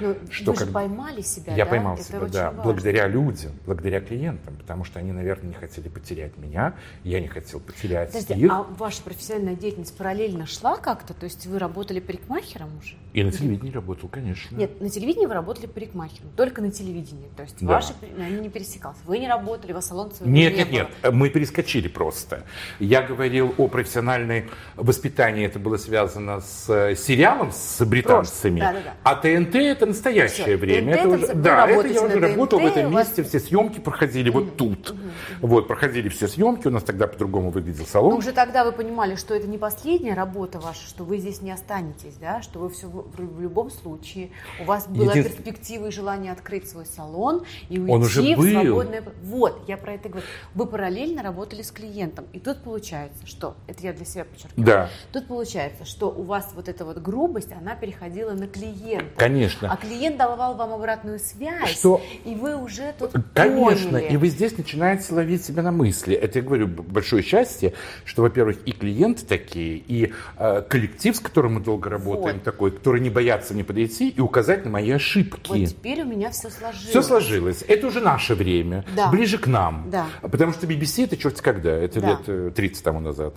[0.01, 0.67] Но ну, что вы как...
[0.67, 1.71] же поймали себя, Я да?
[1.71, 2.63] поймал Это себя, да, важно.
[2.63, 7.61] благодаря людям, благодаря клиентам, потому что они, наверное, не хотели потерять меня, я не хотел
[7.61, 8.53] потерять Подожди, их.
[8.53, 11.15] а ваша профессиональная деятельность параллельно шла как-то?
[11.15, 12.95] То есть вы работали парикмахером уже?
[13.13, 14.55] И на телевидении работал, конечно.
[14.57, 17.29] Нет, на телевидении вы работали парикмахером, только на телевидении.
[17.37, 17.75] То есть да.
[17.75, 19.01] ваши они не пересекался.
[19.07, 20.77] Вы не работали, у вас салон своего Нет, не нет, было.
[20.77, 22.45] нет, мы перескочили просто.
[22.79, 28.61] Я говорил о профессиональной воспитании, это было связано с э, сериалом, с британцами.
[28.61, 28.95] Да, да, да.
[29.03, 30.95] А ТНТ это настоящее Все, время.
[30.95, 34.95] Это уже, да, это я уже работал в этом месте, все съемки проходили вот тут.
[35.41, 38.13] Вот, проходили все съемки, у нас тогда по-другому выглядел салон.
[38.13, 41.51] Но уже тогда вы понимали, что это не последняя работа ваша, что вы здесь не
[41.51, 45.25] останетесь, да, что вы все в любом случае, у вас была Един...
[45.25, 48.51] перспектива и желание открыть свой салон и уйти Он уже в был.
[48.51, 49.03] свободное...
[49.23, 50.27] Вот, я про это говорю.
[50.55, 54.91] Вы параллельно работали с клиентом, и тут получается, что, это я для себя подчеркиваю, да.
[55.13, 59.07] тут получается, что у вас вот эта вот грубость, она переходила на клиента.
[59.17, 59.71] Конечно.
[59.71, 62.01] А клиент давал вам обратную связь, что...
[62.25, 64.13] и вы уже тут Конечно, поняли.
[64.13, 66.15] и вы здесь начинаете ловить себя на мысли.
[66.15, 71.55] Это, я говорю, большое счастье, что, во-первых, и клиенты такие, и э, коллектив, с которым
[71.55, 72.45] мы долго работаем, вот.
[72.45, 75.49] такой, которые не боятся мне подойти и указать на мои ошибки.
[75.49, 76.89] Вот теперь у меня все сложилось.
[76.89, 77.65] Все сложилось.
[77.67, 79.11] Это уже наше время, да.
[79.11, 79.91] ближе к нам.
[79.91, 80.07] Да.
[80.23, 82.21] Потому что BBC это черт когда, это Да.
[82.27, 83.35] лет 30 тому назад.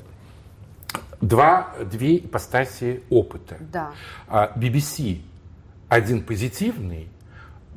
[1.21, 3.57] Два, две ипостаси опыта.
[3.59, 3.91] Да.
[4.27, 5.19] А BBC
[5.89, 7.07] один позитивный,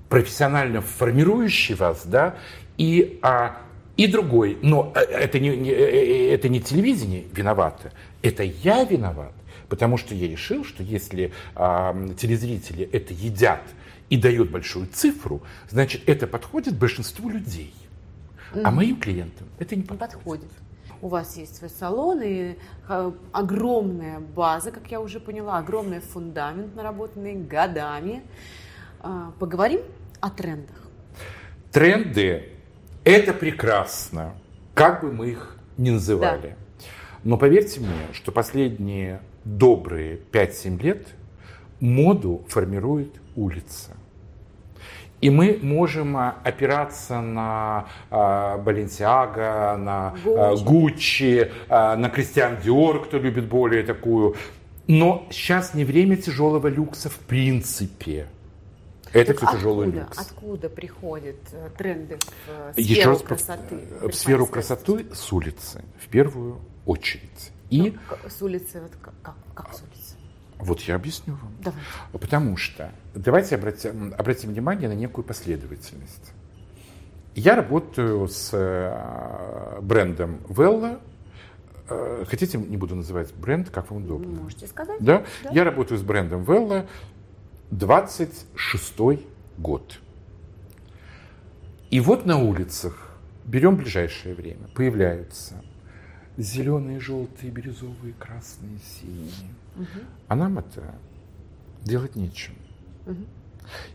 [0.08, 2.36] профессионально формирующий вас, да,
[2.76, 3.56] и, а,
[3.96, 4.58] и другой.
[4.62, 9.32] Но э, это не, не, э, это не телевидение виновато, это я виноват.
[9.68, 13.62] Потому что я решил, что если а, телезрители это едят
[14.10, 17.72] и дают большую цифру, значит, это подходит большинству людей.
[18.64, 20.12] А моим клиентам это не Не подходит.
[20.14, 20.50] подходит.
[21.02, 22.56] У вас есть свой салон и
[22.88, 28.22] э, огромная база, как я уже поняла, огромный фундамент, наработанный годами.
[29.00, 29.80] А, Поговорим
[30.20, 30.76] о трендах.
[31.72, 32.50] Тренды–
[33.04, 34.34] это прекрасно,
[34.74, 36.56] как бы мы их ни называли.
[37.24, 41.08] Но поверьте мне, что последние добрые 5-7 лет
[41.80, 43.96] моду формирует улица.
[45.22, 51.50] И мы можем а, опираться на а, Баленсиага, на а, Гуччи.
[51.68, 54.34] На Кристиан Диор, кто любит более такую.
[54.88, 58.26] Но сейчас не время тяжелого люкса в принципе.
[59.12, 60.18] Это Так все тяжелый откуда, люкс.
[60.18, 63.78] откуда приходят э, тренды в э, Еще сферу раз красоты?
[64.00, 66.56] в сферу красоты с улицы в первую
[66.86, 67.52] очередь.
[67.68, 70.01] И К- С улицы, вот как, как с улицы?
[70.62, 71.52] Вот я объясню вам.
[71.60, 71.86] Давайте.
[72.12, 76.32] Потому что давайте обратим, обратим внимание на некую последовательность.
[77.34, 81.00] Я работаю с э, брендом Vella.
[81.88, 84.42] Э, Хотите, не буду называть бренд, как вам удобно?
[84.42, 85.00] Можете сказать?
[85.00, 85.24] Да?
[85.42, 85.50] Да.
[85.50, 86.86] Я работаю с брендом Vella
[87.72, 88.94] 26
[89.58, 89.98] год.
[91.90, 93.10] И вот на улицах,
[93.44, 95.62] берем ближайшее время, появляются
[96.36, 99.32] зеленые, желтые, бирюзовые, красные, синие.
[100.28, 100.94] А нам это
[101.82, 102.54] делать нечем.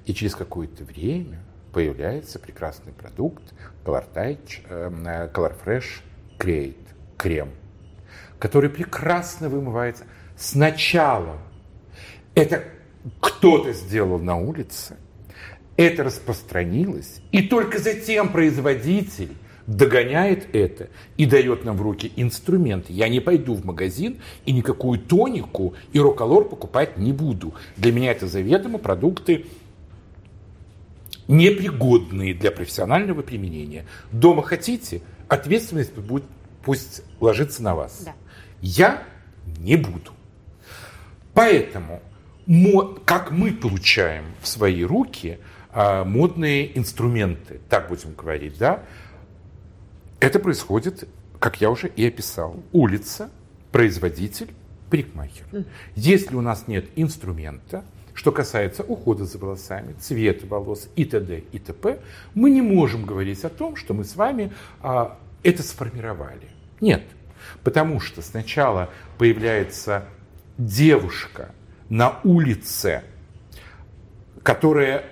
[0.06, 1.40] И через какое-то время
[1.74, 3.54] появляется прекрасный продукт
[3.86, 6.02] Color, Touch, э, Color Fresh
[6.40, 6.88] Create,
[7.18, 7.52] крем,
[8.40, 10.06] который прекрасно вымывается.
[10.36, 11.38] Сначала
[12.36, 12.64] это
[13.20, 14.98] кто-то сделал на улице,
[15.76, 19.36] это распространилось, и только затем производитель
[19.68, 22.94] догоняет это и дает нам в руки инструменты.
[22.94, 27.54] Я не пойду в магазин и никакую тонику и роколор покупать не буду.
[27.76, 29.46] Для меня это заведомо продукты
[31.28, 33.86] непригодные для профессионального применения.
[34.14, 36.24] Дома хотите, ответственность будет,
[36.64, 38.04] пусть ложится на вас.
[38.06, 38.14] Да.
[38.62, 39.04] Я
[39.60, 40.12] не буду.
[41.34, 42.02] Поэтому,
[43.06, 45.40] как мы получаем в свои руки
[45.72, 48.84] а, модные инструменты, так будем говорить, да,
[50.20, 51.08] это происходит,
[51.40, 52.64] как я уже и описал.
[52.72, 53.30] Улица,
[53.72, 54.50] производитель,
[54.90, 55.66] парикмахер.
[55.96, 61.44] Если у нас нет инструмента, что касается ухода за волосами, цвета волос и т.д.
[61.52, 62.00] и т.п.,
[62.34, 64.52] мы не можем говорить о том, что мы с вами
[64.82, 66.50] а, это сформировали.
[66.82, 67.04] Нет.
[67.64, 70.06] Потому что сначала появляется
[70.58, 71.52] девушка
[71.90, 73.04] на улице,
[74.42, 75.06] которая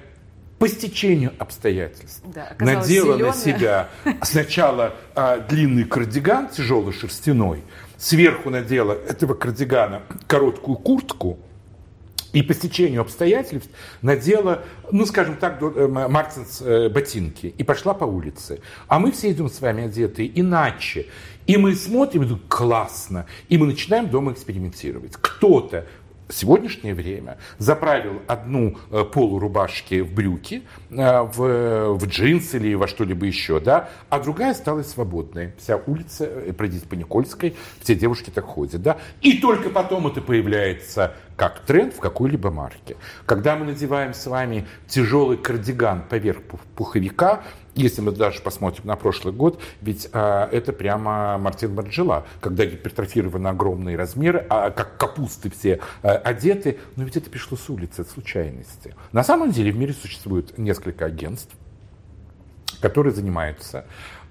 [0.65, 3.34] по стечению обстоятельств Да, надела на зелёная.
[3.34, 3.89] себя
[4.23, 7.63] сначала а, длинный кардиган тяжелый шерстяной,
[7.97, 11.38] сверху надела этого кардигана короткую куртку,
[12.34, 13.69] и по стечению обстоятельств
[14.01, 18.60] надела, ну, скажем так, э, Мартинс э, ботинки и пошла по улице.
[18.88, 21.06] А мы все идем с вами одетые иначе.
[21.45, 23.28] И мы смотрим и думаем, классно.
[23.49, 25.13] И мы начинаем дома экспериментировать.
[25.21, 25.86] Кто-то
[26.29, 33.25] сегодняшнее время заправил одну э, полурубашки в брюки, э, в, в джинсы или во что-либо
[33.25, 35.53] еще, да, а другая осталась свободной.
[35.57, 38.97] Вся улица, э, пройдите по Никольской, все девушки так ходят, да.
[39.21, 42.95] И только потом это появляется как тренд в какой-либо марке.
[43.25, 46.41] Когда мы надеваем с вами тяжелый кардиган поверх
[46.75, 47.43] пуховика,
[47.75, 53.47] если мы даже посмотрим на прошлый год, ведь а, это прямо Мартин Марджела, когда гипертрофированы
[53.47, 58.09] огромные размеры, а как капусты все а, одеты, но ведь это пришло с улицы, от
[58.09, 58.95] случайности.
[59.11, 61.53] На самом деле в мире существует несколько агентств,
[62.81, 63.85] которые занимаются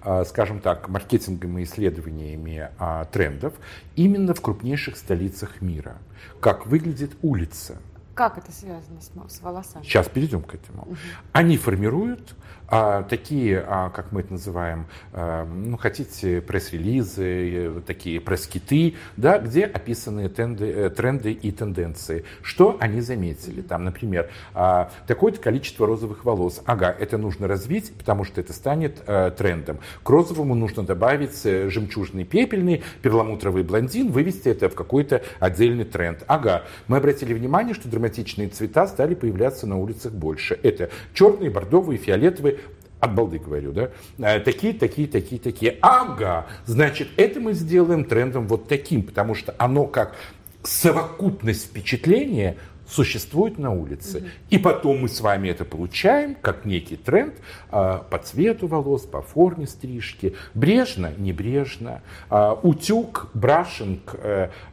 [0.07, 3.55] а, скажем так, маркетингом и исследованиями а, трендов
[3.97, 5.97] именно в крупнейших столицах мира.
[6.41, 7.79] Как выглядит улица.
[8.15, 9.83] Как это связано с, с волосами?
[9.83, 10.83] Сейчас перейдем к этому.
[10.83, 10.97] Угу.
[11.33, 12.35] Они формируют
[12.67, 19.39] а, такие, а, как мы это называем, а, ну, хотите, пресс-релизы, э, такие пресс-киты, да,
[19.39, 22.25] где описаны тенды, э, тренды и тенденции.
[22.43, 23.61] Что они заметили?
[23.61, 26.63] Там, например, а, такое-то количество розовых волос.
[26.65, 29.79] Ага, это нужно развить, потому что это станет а, трендом.
[30.03, 36.25] К розовому нужно добавить жемчужный пепельный, перламутровый блондин, вывести это в какой-то отдельный тренд.
[36.27, 40.59] Ага, мы обратили внимание, что драматичные цвета стали появляться на улицах больше.
[40.63, 42.59] Это черные, бордовые, фиолетовые,
[43.01, 45.79] от балды говорю, да, э, такие, такие, такие, такие.
[45.83, 50.17] Ага, значит, это мы сделаем трендом вот таким, потому что оно как
[50.63, 52.57] совокупность впечатления
[52.89, 54.19] существует на улице.
[54.19, 54.27] Угу.
[54.51, 57.35] И потом мы с вами это получаем как некий тренд
[57.71, 60.35] а, по цвету волос, по форме стрижки.
[60.55, 62.03] Брежно, небрежно.
[62.29, 64.15] А, утюг, брашинг,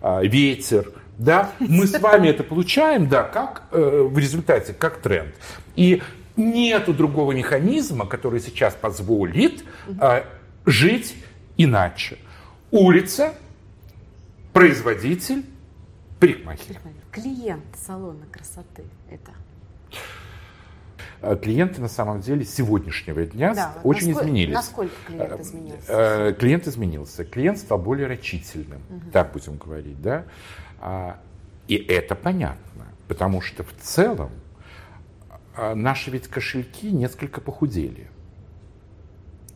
[0.02, 0.92] ветер.
[1.24, 5.36] Да, мы с вами это получаем, да, как э, в результате, как тренд.
[5.76, 6.02] И
[6.38, 9.64] Нету другого механизма, который сейчас позволит
[10.00, 10.24] э,
[10.66, 11.16] жить
[11.58, 12.18] иначе.
[12.72, 13.34] Улица,
[14.54, 15.46] производитель,
[16.20, 16.78] парикмахер.
[17.12, 19.32] Клиент салона красоты это
[21.22, 24.54] а, клиенты на самом деле сегодняшнего дня да, очень насколько, изменились.
[24.54, 26.36] Насколько клиент а, изменился?
[26.40, 27.26] Клиент изменился.
[27.26, 29.12] Клиент стал более рачительным, угу.
[29.12, 30.24] так будем говорить, да.
[31.68, 34.32] И это понятно, потому что в целом
[35.56, 38.08] а наши ведь кошельки несколько похудели.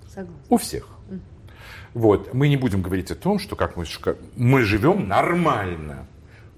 [0.07, 0.35] Согласна.
[0.49, 0.89] У всех.
[1.09, 1.19] Mm.
[1.93, 2.33] Вот.
[2.33, 3.85] Мы не будем говорить о том, что как мы,
[4.35, 6.05] мы живем нормально,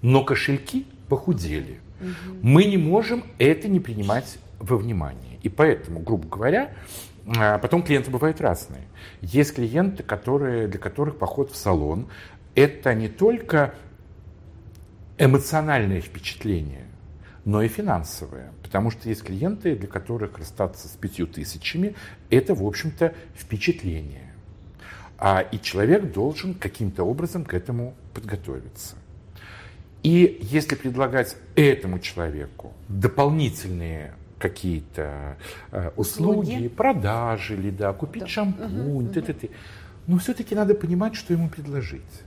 [0.02, 1.80] но кошельки похудели.
[2.00, 2.40] Mm-hmm.
[2.42, 5.40] Мы не можем это не принимать во внимание.
[5.44, 6.74] И поэтому, грубо говоря,
[7.38, 8.84] а, потом клиенты бывают разные.
[9.22, 12.08] Есть клиенты, которые, для которых поход в салон–
[12.56, 13.76] это не только
[15.18, 16.86] эмоциональное впечатление,
[17.46, 18.52] но и финансовое.
[18.62, 21.96] Потому что есть клиенты, для которых расстаться с пятью тысячами–
[22.30, 24.34] это, в общем-то, впечатление.
[25.18, 28.96] А, и человек должен каким-то образом к этому подготовиться.
[30.04, 35.38] И если предлагать этому человеку дополнительные какие-то
[35.72, 38.28] э, услуги, услуги, продажи или да, купить да.
[38.28, 39.50] шампунь, угу, т -т -т,
[40.06, 42.24] но все-таки надо понимать, что ему предложить.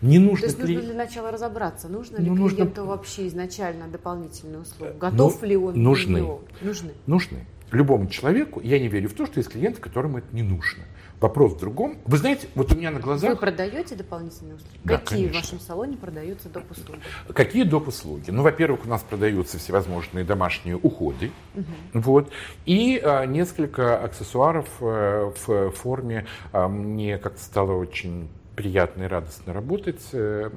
[0.00, 2.84] Не нужно То есть нужно для начала разобраться, нужно ли ну, клиенту нужно...
[2.84, 6.18] вообще изначально дополнительную услугу, готов ну, ли он нужны.
[6.18, 6.92] Или Нужны.
[7.06, 7.46] Нужны.
[7.70, 10.84] Любому человеку, я не верю в то, что есть клиенты, которым это не нужно.
[11.20, 11.96] Вопрос в другом.
[12.04, 13.30] Вы знаете, вот у меня на глазах...
[13.30, 14.78] Вы продаете дополнительные услуги?
[14.84, 15.40] Да, Какие конечно.
[15.40, 16.70] в вашем салоне продаются доп.
[16.70, 17.00] услуги?
[17.32, 17.88] Какие доп.
[17.88, 18.30] услуги?
[18.30, 21.30] Ну, во-первых, у нас продаются всевозможные домашние уходы.
[21.54, 21.64] Угу.
[21.94, 22.30] Вот.
[22.66, 26.26] И а, несколько аксессуаров а, в форме...
[26.52, 30.02] А, мне как-то стало очень приятно и радостно работать.
[30.12, 30.50] Э,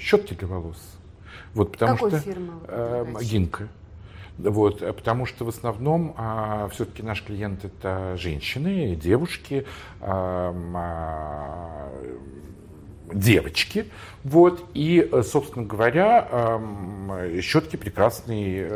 [0.00, 0.78] щетки для волос.
[1.54, 2.52] Вот, потому Какой что, фирмы?
[2.68, 3.68] Э, Гинка.
[4.38, 9.66] Вот, потому что в основном а, все-таки наш клиент это женщины, девушки,
[10.00, 11.92] а, а,
[13.12, 13.86] девочки.
[14.22, 16.60] Вот, и, собственно говоря,
[17.40, 18.68] щетки прекрасный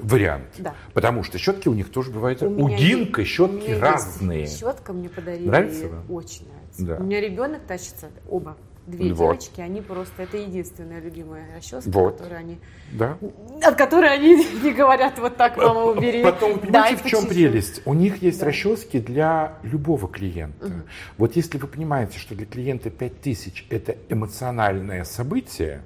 [0.00, 0.46] вариант.
[0.58, 0.74] Да.
[0.92, 2.42] Потому что щетки у них тоже бывают.
[2.42, 4.46] У, у Гинка щетки разные.
[4.46, 5.48] Щетка мне подарили.
[5.48, 6.57] Нравится Очень нравится.
[6.78, 6.96] Да.
[6.96, 8.56] У меня ребенок тащится, оба
[8.88, 9.32] две вот.
[9.32, 12.16] девочки, они просто, это единственная любимая расческа, вот.
[12.16, 12.58] которую они,
[12.92, 13.18] да.
[13.62, 16.22] от которой они не говорят вот так, мама, убери.
[16.22, 17.28] Потом, понимаете, да, в чем чуть-чуть.
[17.28, 17.82] прелесть?
[17.84, 18.46] У них есть да.
[18.46, 20.66] расчески для любого клиента.
[20.66, 20.74] Угу.
[21.18, 25.82] Вот если вы понимаете, что для клиента 5000 это эмоциональное событие,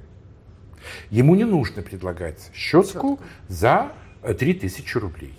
[1.10, 3.20] ему не нужно предлагать щетку, щетку.
[3.48, 5.34] за 3000 рублей.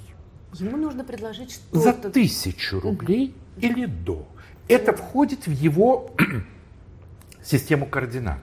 [0.56, 1.80] Ему нужно предложить что-то.
[1.80, 3.66] За тысячу рублей угу.
[3.66, 4.28] или до.
[4.68, 6.14] Это входит в его
[7.44, 8.40] систему координат.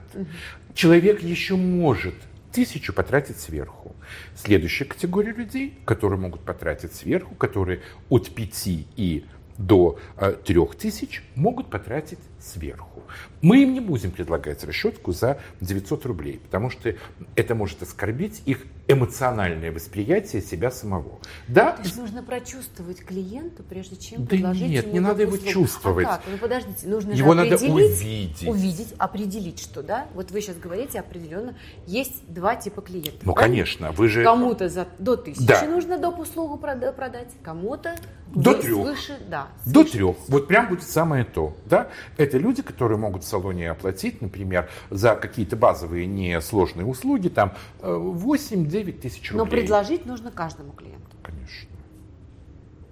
[0.73, 2.15] Человек еще может
[2.51, 3.95] тысячу потратить сверху.
[4.35, 9.25] Следующая категория людей, которые могут потратить сверху, которые от 5 и
[9.57, 13.03] до э, 3000 могут потратить сверху.
[13.41, 16.95] Мы им не будем предлагать расчетку за 900 рублей, потому что
[17.35, 21.19] это может оскорбить их эмоциональное восприятие себя самого.
[21.47, 21.71] Да?
[21.71, 25.51] То есть нужно прочувствовать клиенту, прежде чем да предложить нет, ему не надо его услугу.
[25.51, 26.07] чувствовать.
[26.07, 26.21] А как?
[26.29, 28.47] Ну подождите, нужно его же надо увидеть.
[28.47, 30.07] увидеть, определить, что да.
[30.13, 31.55] Вот вы сейчас говорите определенно,
[31.87, 33.21] есть два типа клиентов.
[33.23, 33.55] Ну правильно?
[33.55, 35.65] конечно, вы же Кому-то за до тысячи Да.
[35.67, 36.19] нужно доп.
[36.19, 37.95] услугу прода- продать, кому-то
[38.27, 38.85] До трех.
[38.85, 39.47] свыше, да.
[39.65, 39.91] До свыше.
[39.97, 40.15] трех.
[40.27, 41.55] Вот прям будет самое то.
[41.65, 41.89] Да?
[42.17, 47.87] Это люди, которые могут в салоне оплатить, например, за какие-то базовые несложные услуги, там э,
[47.87, 49.45] 8-9 тысяч рублей.
[49.45, 51.17] Но предложить нужно каждому клиенту.
[51.21, 51.69] Конечно.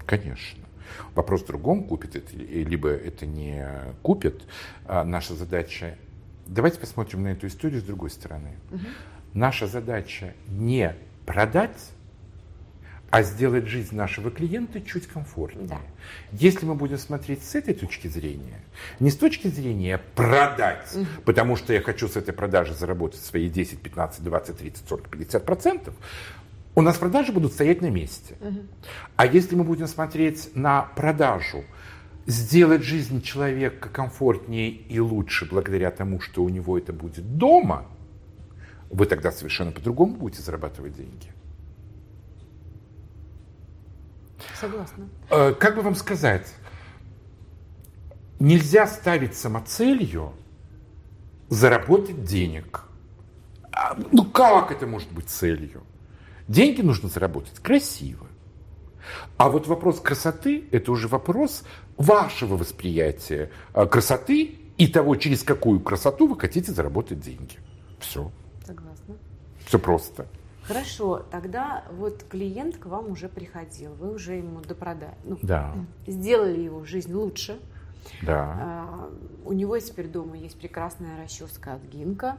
[0.05, 0.65] Конечно.
[1.15, 3.65] Вопрос в другом, купит это, либо это не
[4.01, 4.43] купит.
[4.85, 5.97] А наша задача...
[6.47, 8.55] Давайте посмотрим на эту историю с другой стороны.
[9.33, 10.95] Наша задача не
[11.27, 11.91] продать,
[13.09, 15.67] а сделать жизнь нашего клиента чуть комфортнее.
[15.67, 15.77] Да.
[16.31, 18.59] Если мы будем смотреть с этой точки зрения,
[18.99, 20.95] не с точки зрения продать,
[21.25, 25.45] потому что я хочу с этой продажи заработать свои 10, 15, 20, 30, 40, 50
[25.45, 25.93] процентов,
[26.75, 28.35] у нас продажи будут стоять на месте.
[29.15, 31.63] А если мы будем смотреть на продажу,
[32.25, 37.87] сделать жизнь человека комфортнее и лучше благодаря тому, что у него это будет дома,
[38.91, 41.27] вы тогда совершенно по-другому будете зарабатывать деньги.
[44.59, 45.07] Согласна.
[45.29, 46.47] Э, Как бы вам сказать,
[48.39, 50.33] нельзя ставить самоцелью
[51.49, 52.83] заработать денег.
[53.71, 55.83] А, Ну как это может быть целью?
[56.47, 58.27] Деньги нужно заработать красиво.
[59.37, 61.63] А вот вопрос красоты– это уже вопрос
[61.97, 67.57] вашего восприятия э, красоты и того, через какую красоту вы хотите заработать деньги.
[67.99, 68.31] Все.
[68.65, 69.15] Согласна.
[69.65, 70.27] Все просто.
[70.69, 75.73] Хорошо, тогда вот клиент к вам уже приходил, вы уже ему допродали, ну, Да.
[76.05, 77.59] сделали его жизнь лучше.
[78.21, 78.55] Да.
[78.59, 79.09] А,
[79.45, 82.37] у него теперь дома есть прекрасная расческа от Гинка.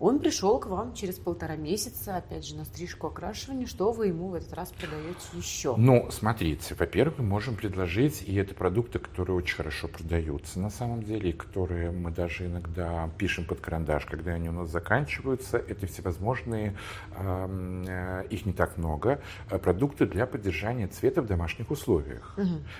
[0.00, 3.66] Он пришел к вам через полтора месяца, опять же, на стрижку окрашивание.
[3.66, 5.74] Что вы ему в этот раз продаете еще?
[5.76, 11.02] Ну, смотрите, во-первых, мы можем предложить, и это продукты, которые очень хорошо продаются на самом
[11.02, 15.58] деле, и которые мы даже иногда пишем под карандаш, когда они у нас заканчиваются.
[15.58, 16.76] Это всевозможные,
[17.16, 19.20] э, их не так много,
[19.50, 22.36] э, продукты для поддержания цвета в домашних условиях.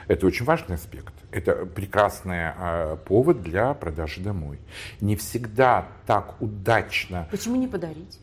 [0.06, 1.14] Это очень важный аспект.
[1.32, 4.60] Это прекрасный э, повод для продажи домой.
[5.00, 8.18] Не всегда так удачно Почему не подарить?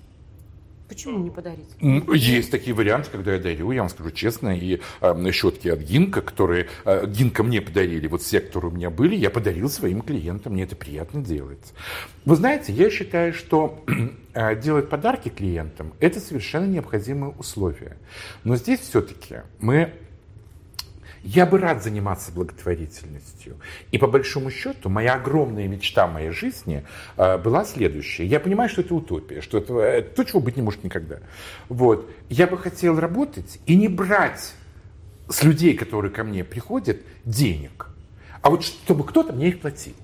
[0.87, 1.69] Почему не подарить?
[1.79, 6.21] Есть такие варианты, когда я дарю, я вам скажу честно, и э, щетки от Гинка,
[6.21, 10.53] которые э, Гинка мне подарили, вот все, которые у меня были, я подарил своим клиентам,
[10.53, 11.73] мне это приятно делать.
[12.25, 13.83] Вы знаете, я считаю, что
[14.33, 17.97] э, делать подарки клиентам– это совершенно необходимое условие.
[18.43, 19.91] Но здесь все-таки мы
[21.25, 23.57] я бы рад заниматься благотворительностью.
[23.91, 26.85] И по большому счету, моя огромная мечта моей жизни
[27.17, 28.25] э, была следующая.
[28.25, 31.17] Я понимаю, что это утопия, что это, это то, чего быть не может никогда.
[31.67, 32.09] Вот.
[32.29, 34.53] Я бы хотел работать и не брать
[35.27, 37.87] с людей, которые ко мне приходят, денег.
[38.43, 39.95] А вот чтобы кто-то мне их платил.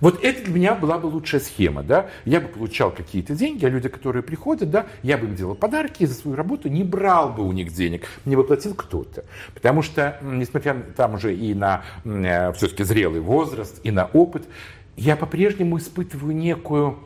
[0.00, 2.08] Вот это для меня была бы лучшая схема, да.
[2.24, 6.02] Я бы получал какие-то деньги, а люди, которые приходят, да, я бы им делал подарки
[6.02, 9.24] и за свою работу не брал бы у них денег, мне бы платил кто-то.
[9.54, 11.82] Потому что, несмотря там уже и на
[12.52, 14.46] все-таки зрелый возраст, и на опыт,
[14.96, 16.98] я по-прежнему испытываю некую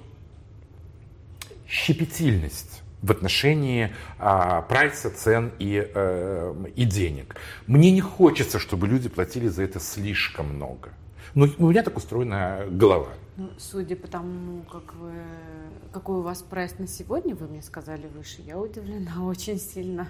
[1.68, 7.36] щепетильность в отношении а, прайса, цен и, э, и денег.
[7.66, 10.90] Мне не хочется, чтобы люди платили за это слишком много.
[11.34, 13.08] Ну, у меня так устроена голова.
[13.36, 15.12] Ну, судя по тому, как вы,
[15.92, 20.08] какой у вас прайс на сегодня, вы мне сказали выше, я удивлена очень сильно.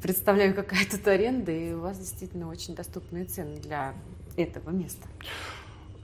[0.00, 3.94] Представляю, какая тут аренда, и у вас действительно очень доступные цены для
[4.36, 5.08] этого места.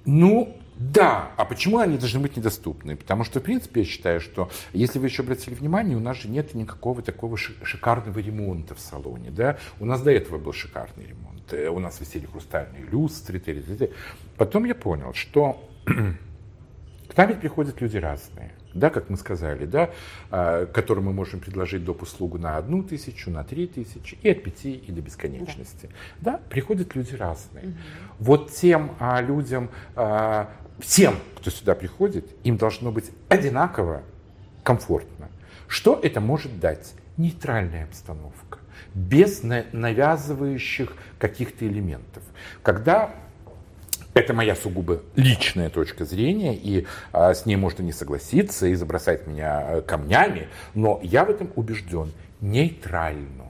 [0.07, 1.31] Ну, да.
[1.37, 2.97] А почему они должны быть недоступны?
[2.97, 6.29] Потому что, в принципе, я считаю, что, если вы еще обратили внимание, у нас же
[6.29, 9.31] нет никакого такого ши- шикарного ремонта в салоне.
[9.31, 9.59] Да?
[9.81, 11.53] У нас до этого был шикарный ремонт.
[11.53, 13.39] Э, У нас висели хрустальные люстры.
[13.39, 13.91] т.д.
[14.37, 15.69] Потом я понял, что
[17.09, 19.91] к нам ведь приходят люди разные, да, как мы сказали, да,
[20.31, 22.03] а, которым мы можем предложить доп.
[22.03, 25.91] услугу на одну тысячу, на три тысячи и от пяти и до бесконечности.
[26.21, 27.75] Да, приходят люди разные.
[28.19, 30.51] Вот тем а, людям, а,
[30.81, 34.03] всем, кто сюда приходит, им должно быть одинаково
[34.63, 35.29] комфортно.
[35.69, 36.95] Что это может дать?
[37.17, 38.59] Нейтральная обстановка,
[38.93, 42.25] без на- навязывающих каких-то элементов.
[42.63, 43.15] Когда
[44.15, 49.27] Это моя сугубо личная точка зрения, и а, с ней можно не согласиться и забросать
[49.27, 53.47] меня э, камнями, но я в этом убежден нейтрально.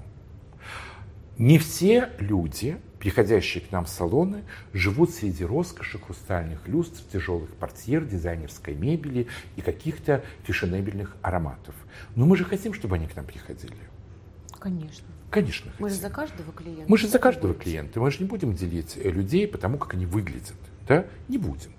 [1.36, 8.02] Не все люди, приходящие к нам в салоны, живут среди роскоши, хрустальных люстр, тяжелых портьер,
[8.02, 11.74] дизайнерской мебели и каких-то фешенебельных ароматов.
[12.14, 13.74] Но мы же хотим, чтобы они к нам приходили.
[14.60, 15.08] Конечно.
[15.31, 15.72] Конечно.
[15.79, 16.85] Мы же за каждого клиента.
[16.87, 18.01] Мы же за каждого клиента.
[18.01, 20.57] Мы же не будем делить э, людей по тому, как они выглядят.
[20.87, 21.07] Да?
[21.29, 21.70] Не будем.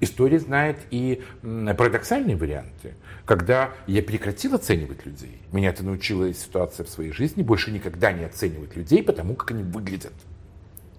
[0.00, 2.94] История знает и парадоксальные варианты,
[3.26, 5.42] когда я прекратил оценивать людей.
[5.52, 7.42] Меня это научила ситуация в своей жизни.
[7.42, 10.14] Больше никогда не оценивать людей по тому, как они выглядят.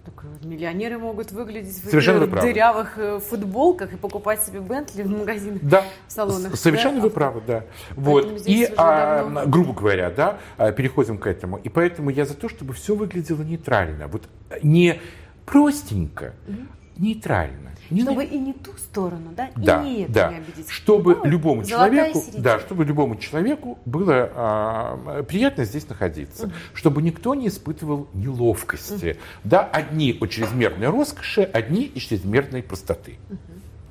[0.04, 5.04] Так, э, миллионеры могут выглядеть в Совершенно этих дырявых э, футболках и покупать себе Бентли
[5.04, 5.84] в магазинах, да.
[6.08, 6.56] в салонах.
[6.56, 7.02] Совершенно да?
[7.04, 7.66] вы правы, да.
[7.91, 8.41] Вот.
[8.47, 9.45] И, а, давно...
[9.45, 11.58] грубо говоря, да, а, переходим к этому.
[11.58, 14.08] И поэтому я за то, чтобы все выглядело нейтрально.
[14.08, 14.24] Вот
[14.64, 14.99] не
[15.45, 16.58] простенько, угу.
[17.02, 17.72] Нейтрально.
[17.89, 18.28] Не чтобы на...
[18.28, 20.32] и не ту сторону, да, да и не эту да.
[20.32, 20.70] не обидеть.
[20.70, 26.54] Чтобы ну, любому человеку, да, чтобы любому человеку было а, приятно здесь находиться, угу.
[26.74, 29.20] чтобы никто не испытывал неловкости, угу.
[29.43, 33.18] да, одни от чрезмерной роскоши, одни из чрезмерной простоты.
[33.30, 33.38] Угу.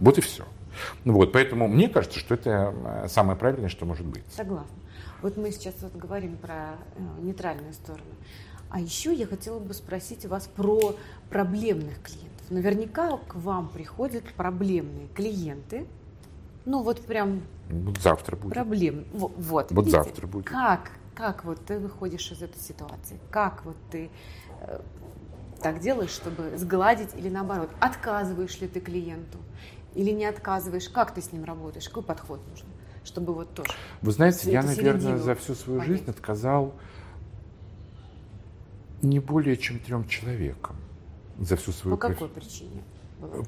[0.00, 0.46] Вот и все.
[1.04, 4.24] Ну вот, поэтому мне кажется, что это а, самое правильное, что может быть.
[4.34, 4.76] Согласна.
[5.20, 8.14] Вот мы сейчас вот говорим про э, нейтральную сторону.
[8.70, 10.94] А еще я хотела бы спросить вас про
[11.28, 12.29] проблемных клиентов.
[12.50, 15.86] Наверняка к вам приходят проблемные клиенты.
[16.64, 17.42] Ну вот прям...
[17.68, 18.54] Вот завтра будет.
[18.54, 19.04] Проблем.
[19.12, 19.32] Вот.
[19.36, 20.46] Вот видите, завтра будет.
[20.46, 23.20] Как, как вот ты выходишь из этой ситуации?
[23.30, 24.10] Как вот ты
[24.62, 24.80] э,
[25.62, 27.70] так делаешь, чтобы сгладить или наоборот?
[27.78, 29.38] Отказываешь ли ты клиенту?
[29.94, 30.88] Или не отказываешь?
[30.88, 31.88] Как ты с ним работаешь?
[31.88, 32.66] Какой подход нужен?
[33.04, 33.70] Чтобы вот тоже...
[34.02, 35.98] Вы знаете, я, наверное, за всю свою понять.
[35.98, 36.74] жизнь отказал
[39.02, 40.76] не более чем трем человекам
[41.40, 42.82] за всю свою По какой причине?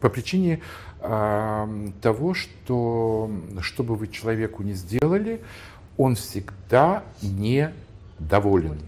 [0.00, 0.60] По причине
[1.00, 3.30] э, того, что
[3.60, 5.40] что бы вы человеку не сделали,
[5.96, 8.80] он всегда недоволен.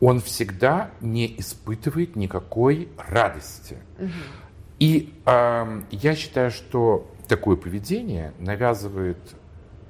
[0.00, 3.76] Он всегда не испытывает никакой радости.
[3.98, 4.10] Угу.
[4.80, 9.18] И э, я считаю, что такое поведение навязывает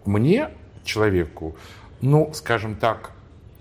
[0.05, 0.51] мне,
[0.85, 1.57] человеку,
[2.01, 3.13] ну, скажем так,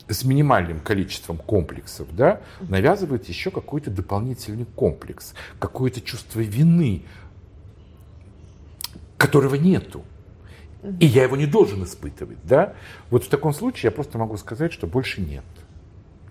[0.10, 7.03] с минимальным количеством комплексов, да, навязывает еще какой-то дополнительный комплекс, какое-то чувство вины,
[9.18, 10.03] которого нету.
[10.99, 12.74] И я его не должен испытывать, да?
[13.10, 15.43] Вот в таком случае я просто могу сказать, что больше нет.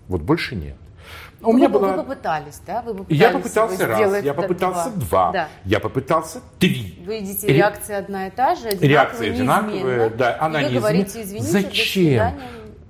[0.07, 0.75] Вот больше нет.
[1.41, 1.93] У вы, меня была...
[1.93, 2.81] вы попытались, да?
[2.81, 5.47] Вы попытались я попытался раз, я попытался два, два да.
[5.63, 7.01] я попытался три.
[7.05, 11.51] Вы видите, реакция одна и та же, реакция одинаковая, да, она и вы говорите, извините,
[11.51, 12.33] Зачем?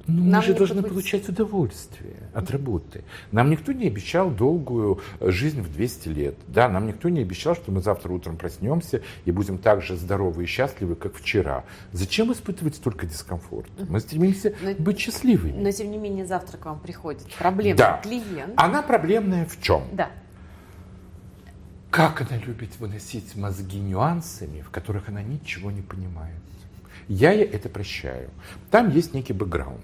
[0.10, 3.04] Ну, мы же должны получать удовольствие от работы.
[3.32, 6.36] Нам никто не обещал долгую э, жизнь в 200 лет.
[6.48, 10.44] Да, нам никто не обещал, что мы завтра утром проснемся и будем так же здоровы
[10.44, 11.64] и счастливы, как вчера.
[11.92, 13.86] Зачем испытывать столько дискомфорта?
[13.88, 15.62] Мы стремимся но, быть счастливыми.
[15.62, 18.02] Но, тем не менее, завтра к вам приходит проблемный да.
[18.04, 18.54] клиент.
[18.56, 19.84] Она проблемная в чем?
[19.94, 20.10] Да.
[21.92, 26.36] Как она любит выносить мозги нюансами, в которых она ничего не понимает.
[27.10, 28.30] Я ей это прощаю.
[28.70, 29.82] Там есть некий бэкграунд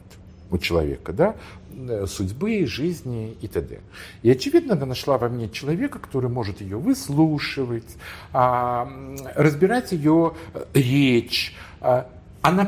[0.52, 1.36] у человека, да,
[1.74, 3.80] э, судьбы, жизни и т.д.
[4.22, 7.98] И, очевидно, она нашла во мне человека, который может ее выслушивать,
[8.32, 8.88] а,
[9.36, 11.56] разбирать ее э, речь.
[11.82, 12.08] А,
[12.44, 12.68] она.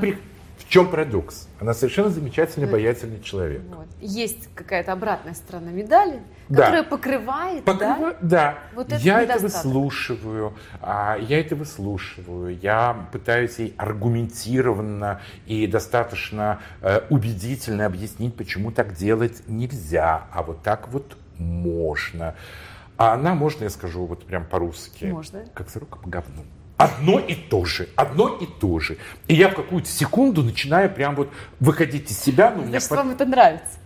[0.67, 1.47] В чем парадокс?
[1.61, 3.61] Она совершенно замечательный, обаятельный человек.
[3.73, 3.87] Вот.
[4.01, 6.89] Есть какая-то обратная сторона медали, которая да.
[6.89, 8.15] покрывает, Покрыва...
[8.15, 8.17] да?
[8.21, 8.57] Да.
[8.75, 16.59] Вот это я это выслушиваю, а, я это выслушиваю, я пытаюсь ей аргументированно и достаточно
[16.81, 22.35] э, убедительно объяснить, почему так делать нельзя, а вот так вот можно.
[22.97, 25.05] А она, можно я скажу вот прям по-русски?
[25.05, 25.45] Можно.
[25.53, 26.43] Как сорока по говну.
[26.77, 28.97] Одно и то же, одно и то же.
[29.27, 32.53] И я в какую-то секунду начинаю прям вот выходить из себя.
[32.55, 32.99] Ну, Значит, хват...
[32.99, 33.79] вам это нравится.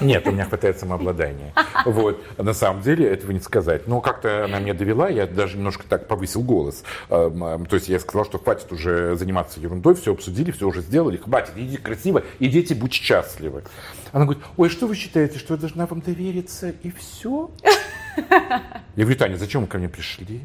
[0.00, 1.54] Нет, у меня хватает самообладания.
[1.84, 2.22] Вот.
[2.38, 3.86] На самом деле этого не сказать.
[3.88, 6.84] Но как-то она меня довела, я даже немножко так повысил голос.
[7.08, 11.52] То есть я сказал, что хватит уже заниматься ерундой, все обсудили, все уже сделали, хватит,
[11.56, 13.64] идите красиво, идите, будь счастливы.
[14.12, 17.50] Она говорит, ой, что вы считаете, что я должна вам довериться и все?
[18.30, 20.42] Я говорю, Таня, зачем вы ко мне пришли?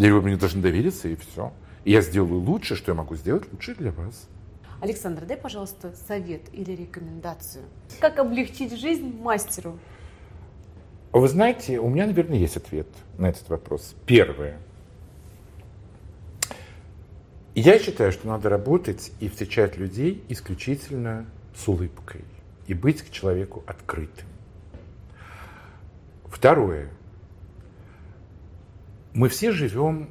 [0.00, 1.52] Я говорю, вы мне должны довериться, и все.
[1.84, 4.28] И я сделаю лучше, что я могу сделать лучше для вас.
[4.80, 7.64] Александр, дай, пожалуйста, совет или рекомендацию.
[8.00, 9.78] Как облегчить жизнь мастеру?
[11.12, 12.86] Вы знаете, у меня, наверное, есть ответ
[13.18, 13.94] на этот вопрос.
[14.06, 14.56] Первое.
[17.54, 22.24] Я считаю, что надо работать и встречать людей исключительно с улыбкой
[22.66, 24.26] и быть к человеку открытым.
[26.24, 26.88] Второе.
[29.14, 30.08] Мы все живем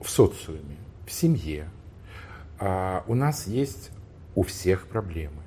[0.00, 0.76] в социуме,
[1.06, 1.68] в семье.
[2.58, 3.90] А у нас есть
[4.34, 5.42] у всех проблемы.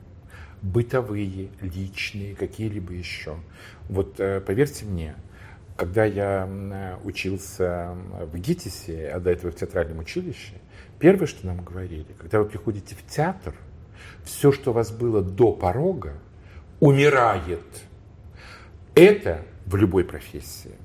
[0.62, 3.38] Бытовые, личные, какие-либо еще.
[3.90, 5.16] Вот э, поверьте мне,
[5.76, 7.96] когда я учился
[8.32, 10.54] в ГИТИСе, а до этого в театральном училище,
[11.00, 13.54] первое, что нам говорили, когда вы приходите в театр,
[14.24, 16.14] все, что у вас было до порога,
[16.80, 17.62] умирает.
[18.96, 20.76] Это в любой профессии.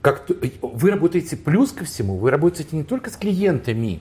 [0.00, 0.28] Как
[0.62, 4.00] вы работаете плюс ко всему, вы работаете не только с клиентами,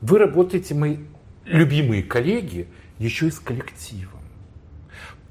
[0.00, 0.96] вы работаете, мои
[1.44, 2.68] любимые коллеги,
[2.98, 4.20] еще и с коллективом.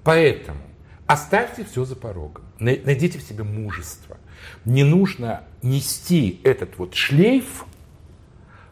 [0.04, 0.62] Поэтому
[1.08, 4.18] оставьте все за порогом, найдите в себе мужество.
[4.66, 7.66] Не нужно нести этот вот шлейф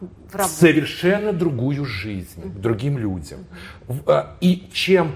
[0.00, 3.44] в совершенно другую жизнь, к другим людям.
[4.06, 5.14] А, и чем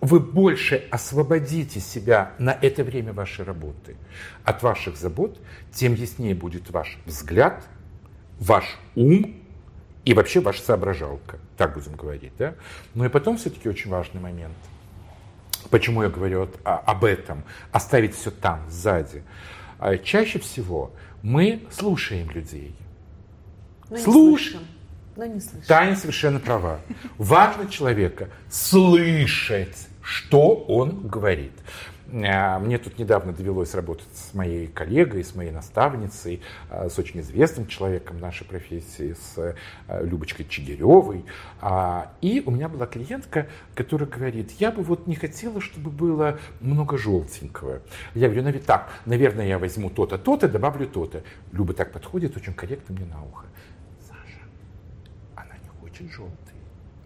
[0.00, 3.96] вы больше освободите себя на это время вашей работы
[4.44, 5.38] от ваших забот,
[5.72, 7.66] тем яснее будет ваш взгляд,
[8.38, 9.36] ваш ум
[10.04, 11.38] и вообще ваша соображалка.
[11.56, 12.32] Так будем говорить.
[12.38, 12.54] Да?
[12.94, 14.56] Но и потом все-таки очень важный момент.
[15.68, 17.44] Почему я говорю об этом?
[17.70, 19.22] Оставить все там, сзади.
[19.78, 20.90] А чаще всего
[21.22, 22.74] мы слушаем людей.
[23.90, 24.62] Но Слушаем.
[25.16, 25.66] Но не слышим.
[25.66, 26.80] Таня совершенно права.
[27.18, 31.52] Важно человека слышать что он говорит.
[32.12, 37.20] А, мне тут недавно довелось работать с моей коллегой, с моей наставницей, а, с очень
[37.20, 41.24] известным человеком нашей профессии, с а, Любочкой Чигиревой.
[42.20, 46.98] И у меня была клиентка, которая говорит, я бы вот не хотела, чтобы было много
[46.98, 47.82] желтенького.
[48.14, 51.22] Я говорю, ну так, наверное, я возьму то-то, то-то, добавлю то-то.
[51.52, 53.46] Люба так подходит, очень корректно мне на ухо.
[54.00, 54.40] Саша,
[55.36, 56.56] она не хочет желтый,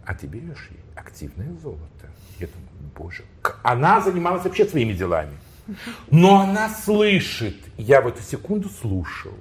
[0.05, 2.09] а ты берешь ей активное золото.
[2.39, 3.23] Я думаю, боже,
[3.63, 5.33] она занималась вообще своими делами.
[6.11, 7.57] Но она слышит.
[7.77, 9.33] Я в эту секунду слушал.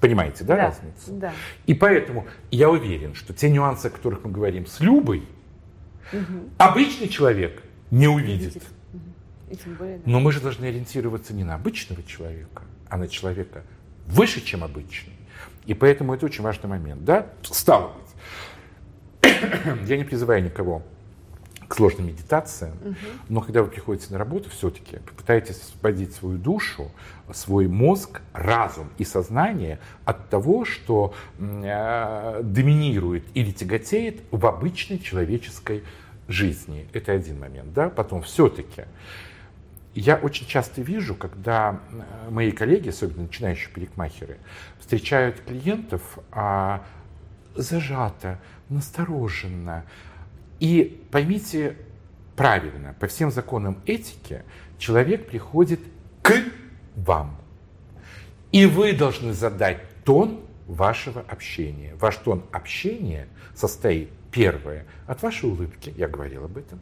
[0.00, 1.12] Понимаете, да, да разницу?
[1.12, 1.32] Да.
[1.66, 5.24] И поэтому я уверен, что те нюансы, о которых мы говорим с Любой,
[6.12, 6.50] угу.
[6.56, 8.62] обычный человек не увидит.
[8.92, 9.74] Угу.
[9.76, 10.02] Более, да.
[10.06, 13.64] Но мы же должны ориентироваться не на обычного человека, а на человека
[14.06, 15.14] выше, чем обычный.
[15.66, 17.04] И поэтому это очень важный момент.
[17.04, 17.26] Да?
[17.42, 17.92] Стало
[19.22, 19.32] быть,
[19.88, 20.84] я не призываю никого
[21.68, 22.94] к сложным медитациям, угу.
[23.28, 26.90] но когда вы приходите на работу, все-таки попытаетесь освободить свою душу,
[27.32, 35.84] свой мозг, разум и сознание от того, что э, доминирует или тяготеет в обычной человеческой
[36.26, 36.88] жизни.
[36.94, 37.74] Это один момент.
[37.74, 37.90] Да?
[37.90, 38.84] Потом все-таки
[39.94, 44.38] я очень часто вижу, когда э, мои коллеги, особенно начинающие парикмахеры,
[44.78, 46.82] встречают клиентов а,
[47.54, 48.38] зажато,
[48.68, 49.84] настороженно,
[50.60, 51.76] и поймите
[52.36, 54.42] правильно, по всем законам этики
[54.78, 55.80] человек приходит
[56.22, 56.32] к
[56.96, 57.36] вам.
[58.52, 61.94] И вы должны задать тон вашего общения.
[61.96, 66.80] Ваш тон общения состоит, первое, от вашей улыбки, я говорил об этом,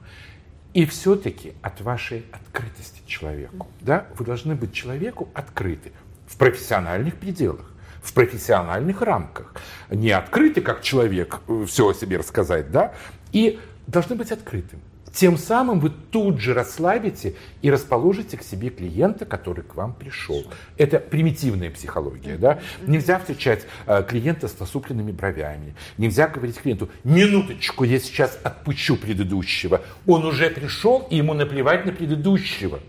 [0.74, 3.68] и все-таки от вашей открытости человеку.
[3.80, 4.06] Да?
[4.18, 5.92] Вы должны быть человеку открыты
[6.26, 7.72] в профессиональных пределах
[8.06, 9.52] в профессиональных рамках.
[9.90, 12.94] Не открыты, как человек, э, все о себе рассказать, да,
[13.32, 14.80] и должны быть открытым.
[15.16, 20.44] Тем самым вы тут же расслабите и расположите к себе клиента, который к вам пришел.
[20.76, 22.36] Это примитивная психология.
[22.36, 22.60] Да?
[22.86, 25.74] Нельзя встречать э, клиента с насупленными бровями.
[25.96, 29.80] Нельзя говорить клиенту, минуточку, я сейчас отпущу предыдущего.
[30.06, 32.80] Он уже пришел, и ему наплевать на предыдущего.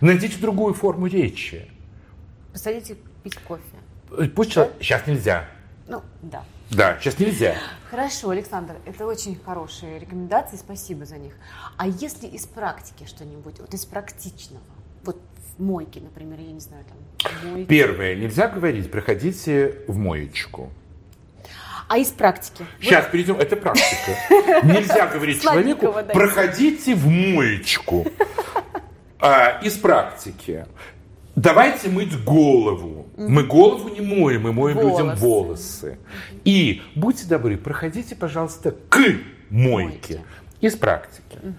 [0.00, 1.70] Найдите другую форму речи.
[2.52, 3.62] Посадите пить кофе.
[4.34, 4.68] Пусть да?
[4.80, 5.48] Сейчас нельзя.
[5.86, 6.42] Ну, да.
[6.70, 7.54] Да, сейчас нельзя.
[7.90, 11.32] Хорошо, Александр, это очень хорошие рекомендации, спасибо за них.
[11.76, 14.62] А если из практики что-нибудь, вот из практичного,
[15.02, 15.18] вот
[15.56, 17.66] в мойке, например, я не знаю, там, мойке.
[17.66, 20.70] Первое, нельзя говорить, проходите в моечку.
[21.88, 22.66] А из практики?
[22.80, 23.12] Сейчас Вы...
[23.12, 24.12] перейдем, это практика.
[24.62, 28.06] Нельзя говорить человеку, проходите в моечку.
[29.20, 30.66] А, из практики.
[31.34, 32.97] Давайте мыть голову.
[33.18, 35.02] Мы голову не моем, мы моем волосы.
[35.02, 35.98] людям волосы.
[36.44, 39.00] И будьте добры, проходите, пожалуйста, к
[39.50, 40.22] мойке.
[40.60, 41.38] Из практики.
[41.42, 41.54] Угу.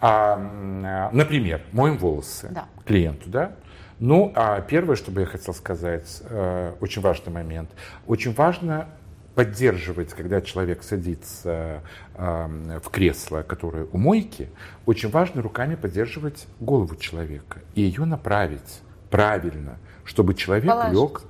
[0.00, 2.66] А, например, моем волосы да.
[2.84, 3.52] клиенту, да?
[4.00, 7.70] Ну, а первое, что бы я хотел сказать, э, очень важный момент.
[8.06, 8.88] Очень важно
[9.34, 11.82] поддерживать, когда человек садится
[12.14, 14.48] э, в кресло, которое у мойки,
[14.86, 18.80] очень важно руками поддерживать голову человека и ее направить
[19.10, 19.76] правильно,
[20.10, 20.92] чтобы человек Положить.
[20.92, 21.22] лег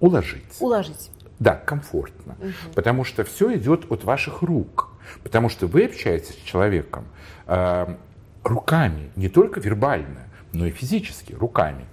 [0.00, 0.56] уложить.
[0.60, 1.10] Уложить.
[1.38, 2.34] Да, комфортно.
[2.40, 2.72] Угу.
[2.74, 4.88] Потому что все идет от ваших рук.
[5.22, 7.04] Потому что вы общаетесь с человеком
[7.46, 7.94] э,
[8.42, 11.84] руками, не только вербально, но и физически, руками.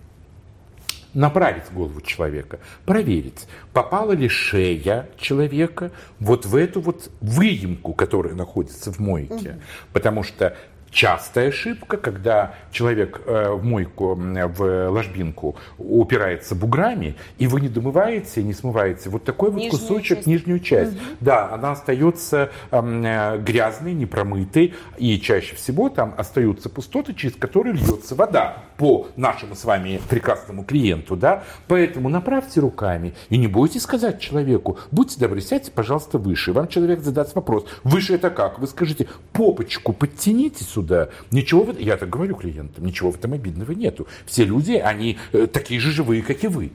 [1.13, 8.93] направить голову человека, проверить, попала ли шея человека вот в эту вот выемку, которая находится
[8.93, 9.49] в мойке.
[9.49, 9.61] Угу.
[9.93, 10.55] Потому что
[10.97, 18.41] частая ошибка, когда человек э, в мойку, в ложбинку упирается буграми, и вы не домываете,
[18.41, 20.27] не смываете вот такой вот нижнюю кусочек, часть.
[20.27, 20.93] нижнюю часть.
[20.93, 21.01] Угу.
[21.19, 28.15] Да, она остается э, грязной, непромытой, и чаще всего там остаются пустоты, через которые льется
[28.15, 31.43] вода по нашему с вами прекрасному клиенту, да.
[31.67, 36.53] Поэтому направьте руками и не бойтесь сказать человеку, будьте добры, сядьте, пожалуйста, выше.
[36.53, 38.57] Вам человек задаст вопрос, выше это как?
[38.57, 40.86] Вы скажите, попочку подтяните сюда.
[41.31, 41.79] Ничего, в...
[41.79, 44.07] я так говорю клиентам, ничего в этом обидного нету.
[44.25, 46.71] Все люди, они э, такие же живые, как и вы.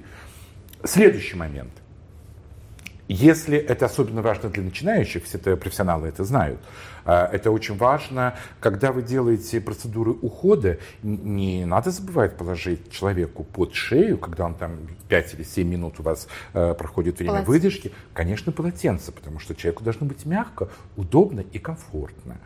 [0.84, 1.72] Следующий момент.
[3.08, 6.60] Если это особенно важно для начинающих, все это профессионалы это знают,
[7.04, 13.74] а, это очень важно, когда вы делаете процедуры ухода, не надо забывать положить человеку под
[13.74, 17.50] шею, когда он там 5 или 7 минут у вас э, проходит время полотенце.
[17.50, 22.38] выдержки, конечно, полотенце, потому что человеку должно быть мягко, удобно и комфортно.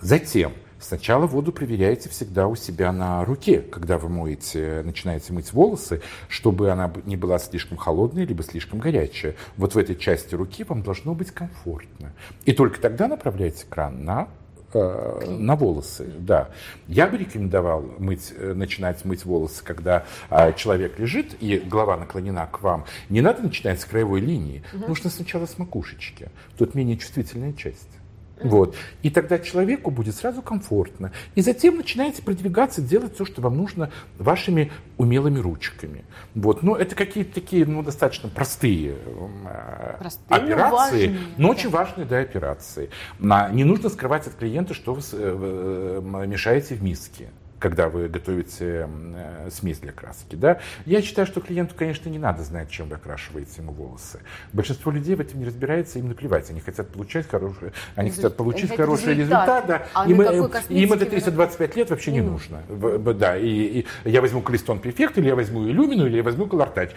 [0.00, 6.02] Затем Сначала воду проверяйте всегда у себя на руке, когда вы моете, начинаете мыть волосы,
[6.28, 9.36] чтобы она не была слишком холодная, либо слишком горячая.
[9.56, 12.12] Вот в этой части руки вам должно быть комфортно.
[12.44, 14.28] И только тогда направляйте кран на
[14.74, 16.50] э, на волосы, да.
[16.88, 22.46] Я бы рекомендовал мыть, э, начинать мыть волосы, когда а, человек лежит и голова наклонена
[22.46, 22.84] к вам.
[23.08, 24.88] Не надо начинать с краевой линии, угу.
[24.88, 26.28] нужно сначала с макушечки.
[26.58, 27.88] Тут менее чувствительная часть.
[28.42, 28.76] Вот.
[29.02, 31.12] И тогда человеку будет сразу комфортно.
[31.34, 36.04] И затем начинаете продвигаться, делать все, что вам нужно вашими умелыми ручками.
[36.34, 36.62] Вот.
[36.62, 38.96] Но это какие-то такие ну, достаточно простые,
[39.46, 42.90] э, простые операции, но, важные, но очень важные да, операции.
[43.20, 48.88] Не нужно скрывать от клиента, что вы э, э, мешаете в миске когда вы готовите
[48.88, 50.36] э, смесь для краски.
[50.36, 50.60] Да?
[50.84, 54.20] Я считаю, что клиенту, конечно, не надо знать, чем вы окрашиваете ему волосы.
[54.52, 56.50] Большинство людей в этом не разбирается, им наплевать.
[56.50, 59.46] Они хотят получать хорошие, они хотят получить они хороший результат.
[59.46, 59.86] результат да.
[59.94, 62.62] а им, им это 325 лет вообще не, нужно.
[62.68, 63.14] нужно.
[63.14, 66.90] Да, и, и я возьму Клистон Префект, или я возьму Иллюмину, или я возьму Колортач.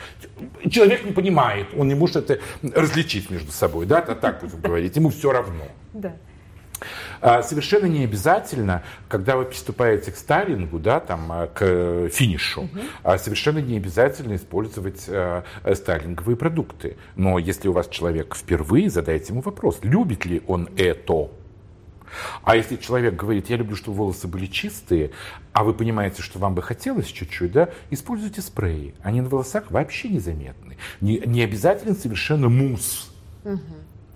[0.69, 3.85] Человек не понимает, он не может это различить между собой.
[3.85, 4.01] Да?
[4.01, 5.65] Так будем говорить, ему все равно.
[5.93, 6.15] Да.
[7.21, 13.17] А, совершенно не обязательно, когда вы приступаете к стайлингу, да, там, а, к финишу, угу.
[13.17, 15.43] совершенно не обязательно использовать э,
[15.73, 16.97] стайлинговые продукты.
[17.15, 21.29] Но если у вас человек впервые, задайте ему вопрос, любит ли он это.
[22.43, 25.11] А если человек говорит, я люблю, чтобы волосы были чистые,
[25.53, 28.95] а вы понимаете, что вам бы хотелось чуть-чуть, да, используйте спреи.
[29.01, 30.77] Они на волосах вообще незаметны.
[31.01, 33.11] Не, не обязательно совершенно мусс.
[33.43, 33.59] Угу.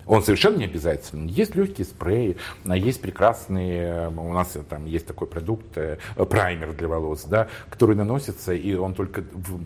[0.06, 1.30] Он совершенно не обязательный.
[1.30, 2.36] Есть легкие спреи,
[2.66, 7.96] а есть прекрасные, у нас там есть такой продукт, э, праймер для волос, да, который
[7.96, 9.24] наносится, и он только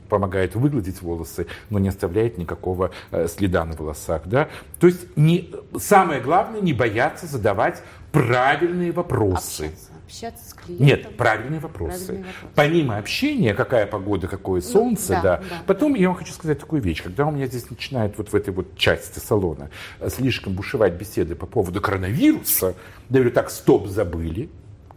[0.08, 4.22] помогает выгладить волосы, но не оставляет никакого э, следа на волосах.
[4.26, 4.48] Да.
[4.78, 7.82] То есть не, самое главное не бояться задавать
[8.12, 9.66] правильные вопросы.
[9.66, 10.86] Общаться общаться с клиентом.
[10.86, 12.06] Нет, правильные вопросы.
[12.06, 12.54] Правильные вопросы.
[12.54, 15.44] Помимо общения, какая погода, какое ну, солнце, ну, да, да.
[15.50, 15.62] да.
[15.66, 17.02] Потом я вам хочу сказать такую вещь.
[17.02, 19.70] Когда у меня здесь начинают вот в этой вот части салона
[20.08, 22.74] слишком бушевать беседы по поводу коронавируса,
[23.10, 24.48] я говорю, так, стоп, забыли,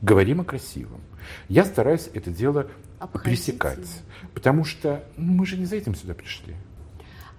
[0.02, 1.02] говорим о красивом.
[1.50, 2.68] Я стараюсь это дело
[3.00, 3.30] Обходите.
[3.30, 3.88] пресекать.
[4.34, 6.56] Потому что ну, мы же не за этим сюда пришли.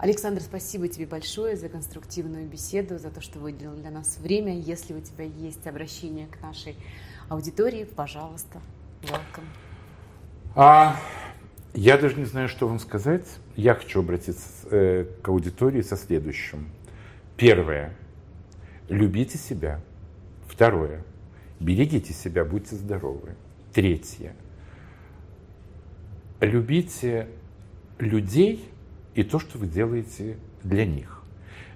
[0.03, 4.59] Александр, спасибо тебе большое за конструктивную беседу, за то, что выделил для нас время.
[4.59, 6.75] Если у тебя есть обращение к нашей
[7.29, 8.61] аудитории, пожалуйста,
[9.03, 9.47] welcome.
[10.55, 10.97] А,
[11.75, 13.27] я даже не знаю, что вам сказать.
[13.57, 16.69] Я хочу обратиться э, к аудитории со следующим.
[17.37, 17.95] Первое.
[18.89, 19.81] Любите себя.
[20.47, 21.03] Второе.
[21.61, 23.35] Берегите себя, будьте здоровы.
[23.73, 24.35] Третье.
[26.41, 27.29] Любите
[27.99, 28.69] людей
[29.15, 31.23] и то, что вы делаете для них.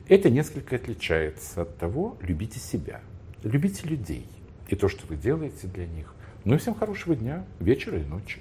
[0.08, 3.00] Это несколько отличается от того, любите себя.
[3.42, 4.26] Любите людей
[4.68, 6.14] и то, что вы делаете для них.
[6.44, 8.40] Ну и всем хорошего дня, вечера и ночи.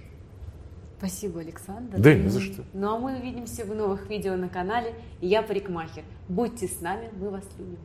[0.98, 2.00] Спасибо, Александр.
[2.00, 2.64] Да, не за что.
[2.74, 4.96] Ну а мы увидимся в новых видео на канале.
[5.22, 6.04] Я парикмахер.
[6.30, 7.78] Будьте с нами, мы вас любим.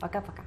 [0.00, 0.42] Пока-пока.